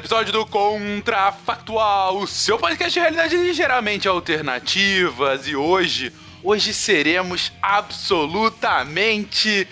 Episódio 0.00 0.32
do 0.32 0.46
Contrafactual, 0.46 2.16
o 2.16 2.26
seu 2.26 2.58
podcast 2.58 2.90
de 2.90 3.00
realidade 3.00 3.36
ligeiramente 3.36 4.08
alternativas. 4.08 5.46
E 5.46 5.54
hoje, 5.54 6.10
hoje 6.42 6.72
seremos 6.72 7.52
absolutamente 7.60 9.68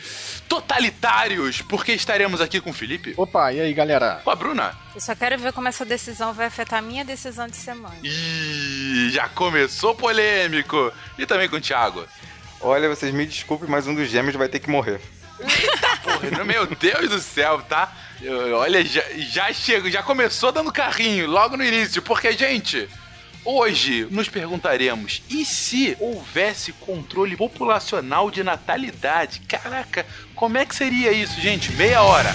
totalitários, 0.47 1.63
porque 1.63 1.93
estaremos 1.93 2.43
aqui 2.43 2.61
com 2.61 2.71
o 2.71 2.75
Felipe, 2.75 3.15
Opa, 3.17 3.53
e 3.55 3.61
aí, 3.61 3.73
galera? 3.73 4.21
com 4.23 4.31
a 4.31 4.35
Bruna. 4.35 4.77
Eu 4.95 5.01
só 5.01 5.15
quero 5.15 5.39
ver 5.39 5.53
como 5.55 5.69
essa 5.69 5.85
decisão 5.85 6.35
vai 6.35 6.47
afetar 6.47 6.81
a 6.81 6.83
minha 6.83 7.05
decisão 7.07 7.47
de 7.49 7.57
semana. 7.57 7.97
E 8.05 9.09
já 9.11 9.29
começou 9.31 9.95
polêmico. 9.95 10.93
E 11.19 11.25
também 11.25 11.49
com 11.49 11.57
o 11.57 11.61
Thiago. 11.61 12.05
Olha, 12.61 12.87
vocês 12.89 13.15
me 13.15 13.25
desculpem, 13.25 13.69
mas 13.69 13.87
um 13.87 13.95
dos 13.95 14.11
gêmeos 14.11 14.37
vai 14.37 14.49
ter 14.49 14.59
que 14.59 14.69
morrer. 14.69 15.01
Meu 16.47 16.67
Deus 16.67 17.09
do 17.09 17.21
céu, 17.21 17.63
tá? 17.63 17.93
Olha, 18.57 18.85
já, 18.85 19.03
já 19.17 19.53
chego, 19.53 19.91
já 19.91 20.03
começou 20.03 20.51
dando 20.51 20.73
carrinho 20.73 21.27
logo 21.27 21.57
no 21.57 21.65
início, 21.65 22.03
porque, 22.03 22.33
gente, 22.33 22.89
hoje 23.45 24.07
nos 24.11 24.29
perguntaremos: 24.29 25.23
e 25.31 25.45
se 25.45 25.97
houvesse 26.01 26.73
controle 26.73 27.37
populacional 27.37 28.31
de 28.31 28.43
natalidade? 28.43 29.41
Caraca, 29.49 30.05
como 30.35 30.59
é 30.59 30.65
que 30.65 30.75
seria 30.75 31.13
isso, 31.13 31.41
gente? 31.41 31.73
Meia 31.73 32.03
hora. 32.03 32.35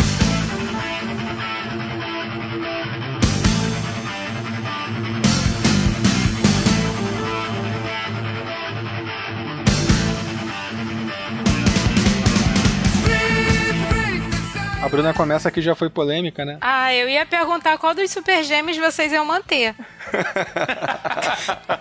A 14.81 14.89
Bruna 14.89 15.13
começa 15.13 15.51
que 15.51 15.61
já 15.61 15.75
foi 15.75 15.89
polêmica, 15.89 16.43
né? 16.43 16.57
Ah, 16.59 16.93
eu 16.93 17.07
ia 17.07 17.25
perguntar 17.25 17.77
qual 17.77 17.93
dos 17.93 18.09
super 18.09 18.43
gêmeos 18.43 18.77
vocês 18.77 19.11
iam 19.11 19.23
manter. 19.23 19.75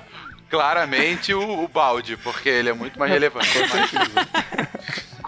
Claramente 0.50 1.32
o, 1.32 1.64
o 1.64 1.68
balde, 1.68 2.16
porque 2.18 2.48
ele 2.48 2.68
é 2.68 2.72
muito 2.72 2.98
mais 2.98 3.10
relevante. 3.10 3.48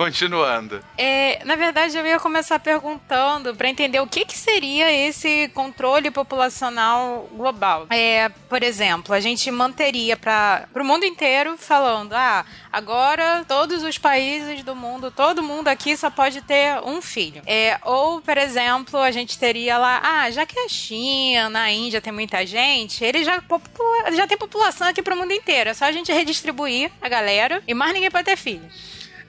Continuando. 0.02 0.82
É, 0.98 1.44
na 1.44 1.54
verdade, 1.54 1.96
eu 1.96 2.04
ia 2.04 2.18
começar 2.18 2.58
perguntando 2.58 3.54
para 3.54 3.68
entender 3.68 4.00
o 4.00 4.06
que, 4.06 4.24
que 4.24 4.36
seria 4.36 4.90
esse 4.90 5.48
controle 5.54 6.10
populacional 6.10 7.28
global. 7.32 7.86
É, 7.88 8.28
por 8.48 8.64
exemplo, 8.64 9.14
a 9.14 9.20
gente 9.20 9.48
manteria 9.48 10.16
para 10.16 10.66
o 10.74 10.84
mundo 10.84 11.04
inteiro 11.04 11.56
falando: 11.56 12.14
ah, 12.14 12.44
agora 12.72 13.44
todos 13.46 13.84
os 13.84 13.96
países 13.96 14.64
do 14.64 14.74
mundo, 14.74 15.08
todo 15.08 15.40
mundo 15.40 15.68
aqui 15.68 15.96
só 15.96 16.10
pode 16.10 16.42
ter 16.42 16.82
um 16.84 17.00
filho. 17.00 17.40
É, 17.46 17.78
ou, 17.84 18.20
por 18.20 18.36
exemplo, 18.36 18.98
a 18.98 19.12
gente 19.12 19.38
teria 19.38 19.78
lá: 19.78 20.00
ah, 20.02 20.30
já 20.32 20.44
que 20.44 20.58
a 20.58 20.68
China, 20.68 21.62
a 21.62 21.70
Índia 21.70 22.00
tem 22.00 22.12
muita 22.12 22.44
gente, 22.44 23.04
ele 23.04 23.22
já, 23.22 23.40
já 24.16 24.26
tem 24.26 24.36
população 24.36 24.88
aqui 24.88 25.00
para 25.00 25.14
o 25.14 25.16
mundo 25.16 25.32
inteiro. 25.32 25.70
É 25.70 25.74
só 25.74 25.84
a 25.84 25.92
gente 25.92 26.12
redistribuir 26.12 26.90
a 27.00 27.08
galera 27.08 27.62
e 27.68 27.72
mais 27.72 27.92
ninguém 27.92 28.10
pode 28.10 28.24
ter 28.24 28.36
filho. 28.36 28.68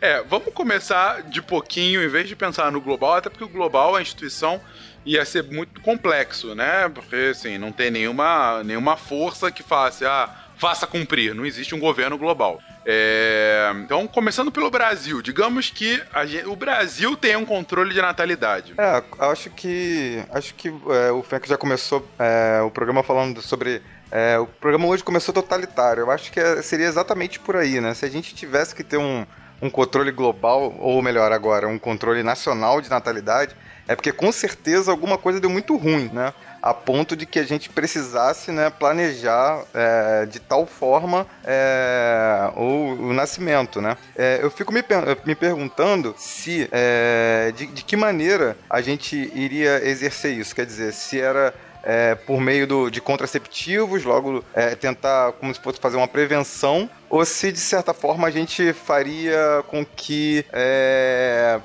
É, 0.04 0.22
vamos 0.24 0.54
começar 0.54 1.22
de 1.24 1.42
pouquinho, 1.42 2.04
em 2.04 2.10
vez 2.10 2.28
de 2.28 2.36
pensar 2.36 2.70
no 2.70 2.82
global, 2.82 3.14
até 3.14 3.30
porque 3.30 3.46
o 3.46 3.48
global, 3.48 3.96
a 3.96 4.02
instituição, 4.02 4.60
ia 5.06 5.24
ser 5.24 5.44
muito 5.44 5.80
complexo, 5.80 6.54
né? 6.54 6.90
Porque, 6.94 7.30
assim, 7.32 7.58
não 7.58 7.72
tem 7.72 7.90
nenhuma, 7.90 8.62
nenhuma 8.66 8.98
força 8.98 9.50
que 9.50 9.64
faça, 9.64 10.06
ah, 10.10 10.30
faça 10.58 10.86
cumprir, 10.86 11.34
não 11.34 11.46
existe 11.46 11.74
um 11.74 11.80
governo 11.80 12.18
global. 12.18 12.60
É, 12.86 13.72
então, 13.78 14.06
começando 14.06 14.52
pelo 14.52 14.70
Brasil, 14.70 15.22
digamos 15.22 15.70
que 15.70 16.04
a 16.14 16.26
gen- 16.26 16.48
o 16.48 16.56
Brasil 16.58 17.16
tem 17.16 17.38
um 17.38 17.46
controle 17.46 17.94
de 17.94 18.02
natalidade. 18.02 18.74
É, 18.78 19.02
acho 19.32 19.50
que. 19.52 20.22
Acho 20.34 20.54
que 20.56 20.68
é, 20.68 21.12
o 21.14 21.24
Frank 21.24 21.48
já 21.48 21.58
começou 21.58 22.06
é, 22.20 22.62
o 22.62 22.70
programa 22.70 23.04
falando 23.04 23.42
sobre. 23.42 23.82
é, 24.12 24.38
o 24.38 24.46
programa 24.48 24.86
hoje 24.88 25.02
começou 25.02 25.34
totalitário. 25.34 26.02
Eu 26.02 26.12
acho 26.12 26.30
que 26.30 26.42
é- 26.42 26.62
seria 26.62 26.88
exatamente 26.88 27.40
por 27.40 27.56
aí, 27.56 27.80
né? 27.80 27.94
Se 27.94 28.04
a 28.04 28.10
gente 28.10 28.36
tivesse 28.36 28.76
que 28.76 28.84
ter 28.84 28.98
um, 28.98 29.26
um 29.64 29.70
controle 29.70 30.12
global, 30.12 30.76
ou 30.78 31.02
melhor 31.02 31.32
agora, 31.32 31.70
um 31.70 31.80
controle 31.80 32.22
nacional 32.22 32.82
de 32.82 32.90
natalidade, 32.90 33.56
é 33.88 33.96
porque 33.96 34.12
com 34.12 34.30
certeza 34.30 34.92
alguma 34.92 35.18
coisa 35.18 35.40
deu 35.40 35.50
muito 35.50 35.78
ruim, 35.78 36.10
né? 36.12 36.34
A 36.62 36.74
ponto 36.74 37.16
de 37.16 37.26
que 37.26 37.40
a 37.40 37.44
gente 37.44 37.70
precisasse 37.70 38.52
né, 38.52 38.70
planejar 38.70 39.64
é, 39.74 40.26
de 40.26 40.40
tal 40.40 40.66
forma 40.66 41.26
é, 41.46 42.52
o, 42.56 43.10
o 43.10 43.14
nascimento, 43.14 43.82
né? 43.82 43.98
É, 44.18 44.40
eu 44.42 44.52
fico 44.52 44.74
me, 44.74 44.84
me 45.26 45.36
perguntando 45.36 46.14
se 46.18 46.68
é, 46.72 47.54
de, 47.56 47.68
de 47.68 47.84
que 47.84 47.96
maneira 47.96 48.58
a 48.70 48.82
gente 48.82 49.32
iria 49.34 49.86
exercer 49.88 50.38
isso. 50.38 50.54
Quer 50.54 50.66
dizer, 50.66 50.94
se 50.94 51.20
era 51.20 51.54
é, 51.84 52.16
por 52.16 52.40
meio 52.40 52.66
do, 52.66 52.90
de 52.90 53.02
contraceptivos, 53.02 54.04
logo 54.04 54.44
é, 54.54 54.74
tentar 54.76 55.34
como 55.34 55.54
se 55.54 55.60
fosse 55.60 55.80
fazer 55.80 55.98
uma 55.98 56.08
prevenção, 56.08 56.90
ou 57.10 57.24
se 57.26 57.52
de 57.52 57.60
certa 57.60 57.94
forma 57.94 58.28
a 58.28 58.32
gente 58.32 58.72
faria 58.74 59.64
com 59.68 59.86
que 59.86 60.46
é, 60.54 61.60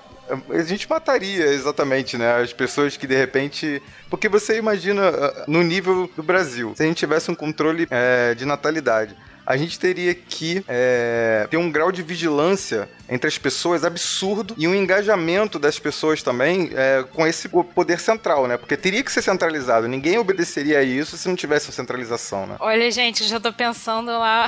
a 0.51 0.63
gente 0.63 0.89
mataria 0.89 1.47
exatamente, 1.47 2.17
né? 2.19 2.43
As 2.43 2.53
pessoas 2.53 2.97
que 2.97 3.07
de 3.07 3.17
repente. 3.17 3.83
Porque 4.11 4.29
você 4.29 4.59
imagina 4.59 5.11
uh, 5.11 5.45
no 5.47 5.63
nível 5.63 6.11
do 6.15 6.23
Brasil, 6.23 6.73
se 6.77 6.83
a 6.83 6.87
gente 6.87 6.99
tivesse 6.99 7.31
um 7.31 7.35
controle 7.35 7.87
é, 7.91 8.35
de 8.35 8.45
natalidade. 8.45 9.17
A 9.49 9.57
gente 9.57 9.79
teria 9.79 10.15
que 10.15 10.63
é, 10.69 11.49
ter 11.51 11.57
um 11.57 11.73
grau 11.73 11.91
de 11.91 12.03
vigilância 12.03 12.87
entre 13.09 13.27
as 13.29 13.39
pessoas 13.39 13.83
absurdo 13.83 14.55
e 14.59 14.69
um 14.69 14.75
engajamento 14.75 15.59
das 15.59 15.79
pessoas 15.79 16.23
também 16.23 16.71
é, 16.75 17.03
com 17.15 17.27
esse 17.27 17.49
poder 17.49 17.99
central, 17.99 18.47
né? 18.47 18.59
Porque 18.59 18.77
teria 18.77 19.03
que 19.03 19.11
ser 19.11 19.23
centralizado. 19.23 19.89
Ninguém 19.89 20.19
obedeceria 20.19 20.81
a 20.81 20.83
isso 20.83 21.17
se 21.17 21.27
não 21.27 21.35
tivesse 21.35 21.71
a 21.71 21.73
centralização, 21.73 22.47
né? 22.47 22.57
Olha, 22.61 22.91
gente, 22.91 23.25
já 23.25 23.41
tô 23.41 23.51
pensando 23.51 24.11
lá 24.11 24.45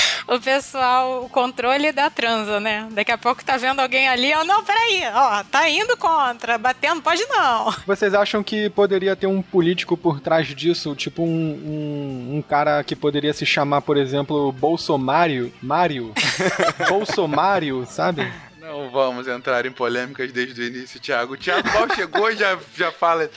o 0.26 0.40
pessoal, 0.40 1.24
o 1.24 1.28
controle 1.28 1.92
da 1.92 2.10
transa, 2.10 2.60
né? 2.60 2.88
Daqui 2.92 3.12
a 3.12 3.18
pouco 3.18 3.44
tá 3.44 3.56
vendo 3.56 3.80
alguém 3.80 4.08
ali, 4.08 4.32
ó, 4.34 4.44
não, 4.44 4.64
peraí, 4.64 5.02
ó, 5.12 5.44
tá 5.44 5.68
indo 5.68 5.96
contra, 5.96 6.58
batendo, 6.58 7.02
pode 7.02 7.24
não. 7.26 7.72
Vocês 7.86 8.14
acham 8.14 8.42
que 8.42 8.68
poderia 8.70 9.16
ter 9.16 9.26
um 9.26 9.42
político 9.42 9.96
por 9.96 10.20
trás 10.20 10.48
disso? 10.48 10.94
Tipo 10.94 11.22
um, 11.22 11.26
um, 11.26 12.36
um 12.36 12.42
cara 12.42 12.82
que 12.82 12.96
poderia 12.96 13.32
se 13.32 13.46
chamar, 13.46 13.82
por 13.82 13.96
exemplo, 13.96 14.52
Bolsonaro? 14.52 15.52
Mário? 15.62 16.12
Bolsonaro, 16.88 17.86
sabe? 17.86 18.30
Não 18.60 18.90
vamos 18.90 19.28
entrar 19.28 19.64
em 19.64 19.70
polêmicas 19.70 20.32
desde 20.32 20.60
o 20.60 20.64
início, 20.64 20.98
Thiago. 20.98 21.34
O 21.34 21.36
Thiago 21.36 21.68
mal 21.72 21.88
chegou 21.94 22.30
e 22.30 22.36
já, 22.36 22.58
já 22.76 22.90
fala. 22.90 23.30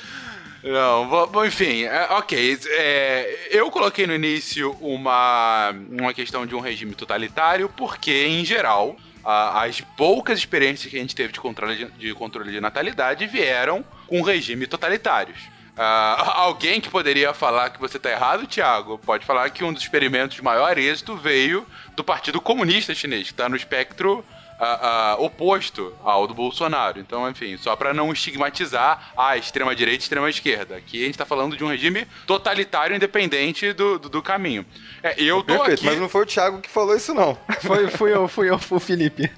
Não, 0.64 1.28
bom, 1.28 1.46
enfim, 1.46 1.84
é, 1.84 2.08
ok. 2.12 2.60
É, 2.72 3.48
eu 3.52 3.72
coloquei 3.72 4.06
no 4.06 4.14
início 4.14 4.72
uma, 4.82 5.74
uma 5.90 6.14
questão 6.14 6.46
de 6.46 6.54
um 6.54 6.60
regime 6.60 6.94
totalitário, 6.96 7.70
porque, 7.70 8.26
em 8.26 8.44
geral, 8.44 8.98
a, 9.24 9.64
as 9.64 9.80
poucas 9.80 10.38
experiências 10.38 10.92
que 10.92 10.98
a 10.98 11.02
gente 11.02 11.16
teve 11.16 11.32
de 11.32 11.40
controle 11.40 11.76
de, 11.76 11.86
de 11.92 12.14
controle 12.14 12.52
de 12.52 12.60
natalidade 12.60 13.26
vieram 13.26 13.86
com 14.08 14.22
regime 14.22 14.68
totalitários. 14.68 15.40
Uh, 15.78 16.28
alguém 16.36 16.82
que 16.82 16.90
poderia 16.90 17.34
falar 17.34 17.70
que 17.70 17.80
você 17.80 17.96
está 17.96 18.12
errado, 18.12 18.46
Thiago, 18.46 18.98
pode 18.98 19.26
falar 19.26 19.50
que 19.52 19.64
um 19.64 19.72
dos 19.72 19.82
experimentos 19.82 20.36
de 20.36 20.44
maior 20.44 20.78
êxito 20.78 21.16
veio 21.16 21.66
do 21.96 22.04
Partido 22.04 22.42
Comunista 22.42 22.94
Chinês, 22.94 23.28
que 23.28 23.34
está 23.34 23.48
no 23.48 23.56
espectro 23.56 24.26
uh, 24.60 25.22
uh, 25.22 25.26
oposto 25.26 25.94
ao 26.04 26.28
do 26.28 26.34
Bolsonaro. 26.34 27.00
Então, 27.00 27.30
enfim, 27.30 27.58
só 27.58 27.76
para 27.76 27.94
não 27.94 28.12
estigmatizar 28.12 29.12
a 29.18 29.38
extrema-direita 29.38 30.02
e 30.02 30.04
extrema-esquerda. 30.04 30.76
Aqui 30.76 31.04
a 31.04 31.06
gente 31.06 31.18
tá 31.18 31.26
falando 31.26 31.56
de 31.56 31.64
um 31.64 31.68
regime 31.68 32.06
totalitário 32.28 32.96
independente 32.96 33.74
do, 33.74 33.98
do, 33.98 34.10
do 34.10 34.22
caminho. 34.22 34.66
É, 35.02 35.16
eu 35.18 35.38
tô 35.42 35.54
Perfeito, 35.54 35.80
aqui... 35.80 35.86
mas 35.86 36.00
não 36.00 36.10
foi 36.10 36.24
o 36.24 36.26
Thiago 36.26 36.60
que 36.60 36.70
falou 36.70 36.96
isso, 36.96 37.14
não. 37.14 37.38
Foi, 37.62 37.88
fui 37.90 38.14
eu, 38.14 38.28
fui 38.28 38.50
eu, 38.50 38.60
fui 38.60 38.78
o 38.78 38.82
Felipe. 38.82 39.32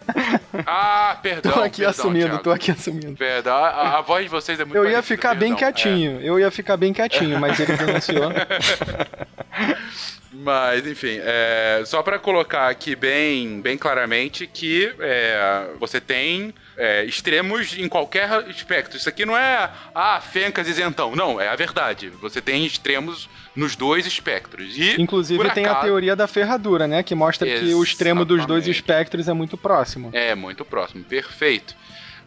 Ah, 0.66 1.18
perdão. 1.22 1.52
Tô 1.52 1.60
aqui 1.62 1.82
perdão, 1.84 1.90
assumindo, 1.92 2.28
Thiago. 2.28 2.44
tô 2.44 2.52
aqui 2.52 2.72
assumindo. 2.72 3.16
Perdão, 3.16 3.54
a, 3.54 3.98
a, 4.00 4.02
voz 4.02 4.24
de 4.24 4.30
vocês 4.30 4.60
é 4.60 4.66
muito 4.66 4.76
Eu 4.78 4.90
ia 4.90 5.02
ficar 5.04 5.36
bem 5.36 5.54
perdão. 5.56 5.74
quietinho, 5.74 6.20
É. 6.22 6.24
eu 6.24 6.40
ia 6.40 6.50
ficar 6.50 6.78
bem 6.78 6.94
quietinho, 6.94 7.40
mas 7.40 7.60
ele 7.60 7.78
denunciou. 7.78 8.32
Mas, 10.34 10.88
enfim, 10.88 11.20
é, 11.22 11.84
só 11.86 12.02
para 12.02 12.18
colocar 12.18 12.70
aqui 12.70 12.96
bem, 12.96 13.60
bem 13.62 13.78
claramente 13.78 14.48
que 14.48 14.94
é, 15.00 15.68
você 15.78 16.00
tem 16.00 16.54
é, 16.78 17.04
extremos 17.04 17.78
em 17.78 17.90
qualquer 17.90 18.32
aspecto. 18.32 18.96
Isso 18.96 19.10
aqui 19.10 19.26
não 19.26 19.38
é, 19.38 19.70
ah, 19.94 20.22
fencas 20.22 20.68
isentão. 20.70 21.16
Não, 21.16 21.40
é 21.40 21.50
a 21.50 21.56
verdade. 21.56 22.10
Você 22.22 22.42
tem 22.42 22.66
extremos 22.66 23.30
nos 23.56 23.76
dois 23.76 24.06
espectros. 24.06 24.78
E, 24.78 25.02
Inclusive 25.02 25.50
tem 25.52 25.66
a 25.66 25.72
acaso- 25.72 25.88
teoria 25.88 26.16
da 26.16 26.28
ferradura, 26.28 26.88
né? 26.88 27.04
Que 27.04 27.14
mostra 27.14 27.46
que 27.48 27.74
o 27.74 27.84
extremo 27.84 28.24
dos 28.24 28.46
dois 28.46 28.64
Exatamente. 28.64 28.72
espectros 28.72 29.28
é 29.28 29.34
muito 29.34 29.58
próximo. 29.58 30.10
É, 30.14 30.34
muito 30.34 30.64
próximo, 30.64 31.04
perfeito. 31.04 31.76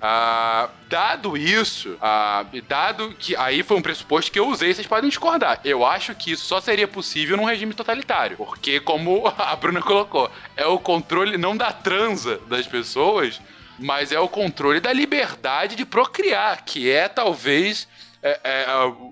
Ah, 0.07 0.69
dado 0.87 1.35
isso, 1.35 1.97
ah, 1.99 2.45
dado 2.69 3.15
que 3.19 3.35
aí 3.37 3.63
foi 3.63 3.79
um 3.79 3.81
pressuposto 3.81 4.31
que 4.31 4.39
eu 4.39 4.47
usei, 4.47 4.75
vocês 4.75 4.87
podem 4.87 5.09
discordar. 5.09 5.59
Eu 5.65 5.83
acho 5.83 6.15
que 6.15 6.33
isso 6.33 6.45
só 6.45 6.61
seria 6.61 6.87
possível 6.87 7.39
num 7.39 7.47
regime 7.47 7.73
totalitário. 7.73 8.37
Porque, 8.37 8.81
como 8.81 9.27
a 9.39 9.57
Bruna 9.57 9.81
colocou, 9.81 10.31
é 10.55 10.67
o 10.67 10.79
controle 10.79 11.39
não 11.39 11.57
da 11.57 11.73
transa 11.73 12.39
das 12.49 12.67
pessoas, 12.67 13.41
mas 13.79 14.13
é 14.13 14.21
o 14.21 14.29
controle 14.29 14.79
da 14.79 14.93
liberdade 14.93 15.75
de 15.75 15.87
procriar, 15.87 16.67
que 16.67 16.91
é 16.91 17.09
talvez. 17.09 17.89
é, 18.23 18.41
é, 18.45 18.67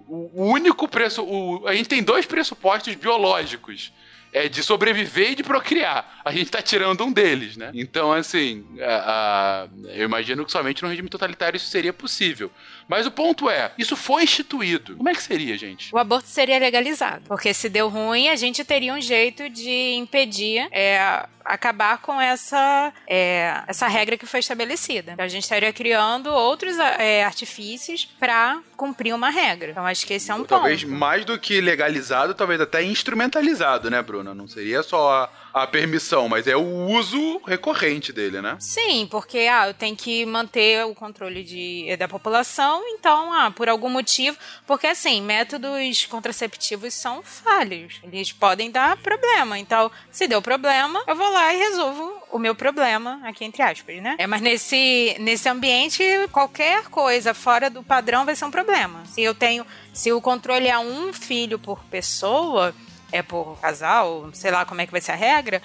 o 0.07 0.31
único 0.35 0.87
preço. 0.87 1.27
a 1.67 1.75
gente 1.75 1.89
tem 1.89 2.03
dois 2.03 2.27
pressupostos 2.27 2.95
biológicos 2.97 3.91
é 4.33 4.49
de 4.49 4.63
sobreviver 4.63 5.33
e 5.33 5.35
de 5.35 5.43
procriar. 5.43 6.21
A 6.25 6.33
gente 6.33 6.51
tá 6.51 6.63
tirando 6.63 7.05
um 7.05 7.13
deles, 7.13 7.57
né? 7.57 7.71
Então, 7.75 8.13
assim, 8.13 8.65
a- 8.81 9.67
a- 9.67 9.69
eu 9.91 10.05
imagino 10.05 10.45
que 10.45 10.51
somente 10.53 10.83
no 10.83 10.89
regime 10.89 11.09
totalitário 11.09 11.57
isso 11.57 11.67
seria 11.67 11.93
possível. 11.93 12.51
Mas 12.89 13.07
o 13.07 13.11
ponto 13.11 13.49
é, 13.51 13.73
isso 13.77 13.95
foi 13.97 14.25
instituído. 14.25 14.97
Como 14.97 15.09
é 15.09 15.15
que 15.15 15.23
seria, 15.23 15.57
gente? 15.59 15.95
O 15.95 15.99
aborto 15.99 16.29
seria 16.29 16.59
legalizado. 16.59 17.25
Porque 17.29 17.53
se 17.53 17.69
deu 17.69 17.89
ruim, 17.89 18.29
a 18.29 18.37
gente 18.37 18.65
teria 18.65 18.95
um 18.95 19.01
jeito 19.01 19.49
de 19.51 19.93
impedir, 19.95 20.67
é, 20.73 21.27
acabar 21.45 21.99
com 21.99 22.21
essa, 22.21 22.93
é, 23.07 23.63
essa 23.67 23.87
regra 23.89 24.17
que 24.17 24.27
foi 24.27 24.41
estabelecida. 24.41 25.15
A 25.19 25.29
gente 25.29 25.43
estaria 25.43 25.73
criando 25.73 26.29
outros 26.29 26.79
é, 26.79 27.25
artifícios 27.25 28.05
para 28.19 28.61
cumprir 28.77 29.15
uma 29.15 29.31
regra. 29.31 29.71
Então 29.71 29.87
acho 29.87 30.07
que 30.07 30.15
esse 30.15 30.31
é 30.31 30.35
um 30.35 30.45
Talvez 30.45 30.83
ponto. 30.83 30.95
mais 30.95 31.25
do 31.25 31.39
que 31.39 31.61
legalizado, 31.61 32.35
talvez 32.35 32.61
até 32.61 32.83
instrumentalizado, 32.83 33.91
né, 33.91 34.03
Bruna? 34.03 34.35
Não 34.35 34.49
seria 34.49 34.83
só 34.83 35.13
a, 35.53 35.63
a 35.63 35.67
permissão, 35.67 36.29
mas 36.29 36.47
é 36.47 36.57
o 36.57 36.87
uso 36.89 37.41
recorrente 37.47 38.13
dele, 38.13 38.41
né? 38.41 38.57
Sim, 38.59 39.07
porque 39.11 39.39
ah, 39.51 39.69
eu 39.69 39.75
tenho 39.75 39.95
que 39.95 40.25
manter 40.27 40.85
o 40.85 40.95
controle 40.95 41.45
de, 41.45 41.97
da 41.97 42.09
população, 42.09 42.83
então, 42.89 43.33
ah, 43.33 43.51
por 43.51 43.69
algum 43.69 43.89
motivo. 43.89 44.37
Porque, 44.67 44.87
assim, 44.87 45.21
métodos 45.23 46.07
contraceptivos 46.07 46.95
são 46.95 47.23
falhos. 47.23 48.01
Eles 48.03 48.33
podem 48.33 48.71
dar 48.71 48.97
problema. 48.97 49.59
Então, 49.59 49.91
se 50.11 50.27
deu 50.27 50.41
problema, 50.43 51.03
eu 51.07 51.15
vou 51.15 51.32
lá 51.33 51.53
e 51.53 51.59
resolvo 51.59 52.13
o 52.31 52.39
meu 52.39 52.55
problema, 52.55 53.21
aqui 53.25 53.45
entre 53.45 53.63
aspas, 53.63 54.01
né? 54.03 54.17
É, 54.19 54.27
mas 54.27 54.41
nesse, 54.41 55.17
nesse 55.19 55.49
ambiente, 55.49 56.03
qualquer 56.31 56.85
coisa 56.85 57.35
fora 57.35 57.69
do 57.69 57.83
padrão 57.83 58.25
vai 58.25 58.35
ser 58.35 58.45
um 58.45 58.51
problema. 58.51 59.05
Se 59.07 59.23
eu 59.23 59.35
tenho. 59.35 59.67
Se 59.93 60.13
o 60.13 60.21
controle 60.21 60.69
é 60.69 60.79
um 60.79 61.13
filho 61.13 61.59
por 61.59 61.83
pessoa, 61.85 62.75
é 63.11 63.23
por 63.23 63.59
casal, 63.61 64.31
sei 64.33 64.51
lá 64.51 64.65
como 64.65 64.81
é 64.81 64.87
que 64.87 64.93
vai 64.93 65.01
ser 65.01 65.13
a 65.13 65.17
regra. 65.17 65.61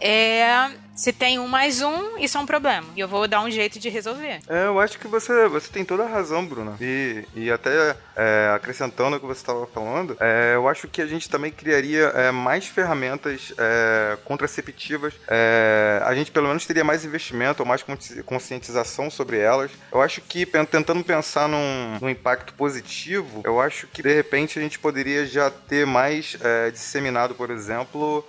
É, 0.00 0.70
se 1.00 1.14
tem 1.14 1.38
um 1.38 1.48
mais 1.48 1.80
um, 1.80 2.18
isso 2.18 2.36
é 2.36 2.40
um 2.40 2.44
problema. 2.44 2.86
E 2.94 3.00
eu 3.00 3.08
vou 3.08 3.26
dar 3.26 3.40
um 3.40 3.50
jeito 3.50 3.78
de 3.78 3.88
resolver. 3.88 4.40
É, 4.46 4.66
eu 4.66 4.78
acho 4.78 4.98
que 4.98 5.08
você, 5.08 5.48
você 5.48 5.72
tem 5.72 5.82
toda 5.82 6.04
a 6.04 6.06
razão, 6.06 6.44
Bruna. 6.44 6.76
E, 6.78 7.24
e 7.34 7.50
até 7.50 7.96
é, 8.14 8.52
acrescentando 8.54 9.16
o 9.16 9.20
que 9.20 9.24
você 9.24 9.40
estava 9.40 9.66
falando, 9.66 10.14
é, 10.20 10.52
eu 10.56 10.68
acho 10.68 10.86
que 10.88 11.00
a 11.00 11.06
gente 11.06 11.30
também 11.30 11.50
criaria 11.50 12.08
é, 12.08 12.30
mais 12.30 12.66
ferramentas 12.66 13.50
é, 13.56 14.18
contraceptivas. 14.26 15.14
É, 15.26 16.02
a 16.04 16.14
gente 16.14 16.30
pelo 16.30 16.48
menos 16.48 16.66
teria 16.66 16.84
mais 16.84 17.02
investimento 17.02 17.62
ou 17.62 17.66
mais 17.66 17.82
consci- 17.82 18.22
conscientização 18.22 19.10
sobre 19.10 19.38
elas. 19.38 19.70
Eu 19.90 20.02
acho 20.02 20.20
que 20.20 20.44
tentando 20.44 21.02
pensar 21.02 21.48
num, 21.48 21.96
num 21.98 22.10
impacto 22.10 22.52
positivo, 22.52 23.40
eu 23.42 23.58
acho 23.58 23.86
que 23.86 24.02
de 24.02 24.12
repente 24.14 24.58
a 24.58 24.62
gente 24.62 24.78
poderia 24.78 25.24
já 25.24 25.50
ter 25.50 25.86
mais 25.86 26.36
é, 26.42 26.70
disseminado, 26.70 27.34
por 27.34 27.50
exemplo, 27.50 28.22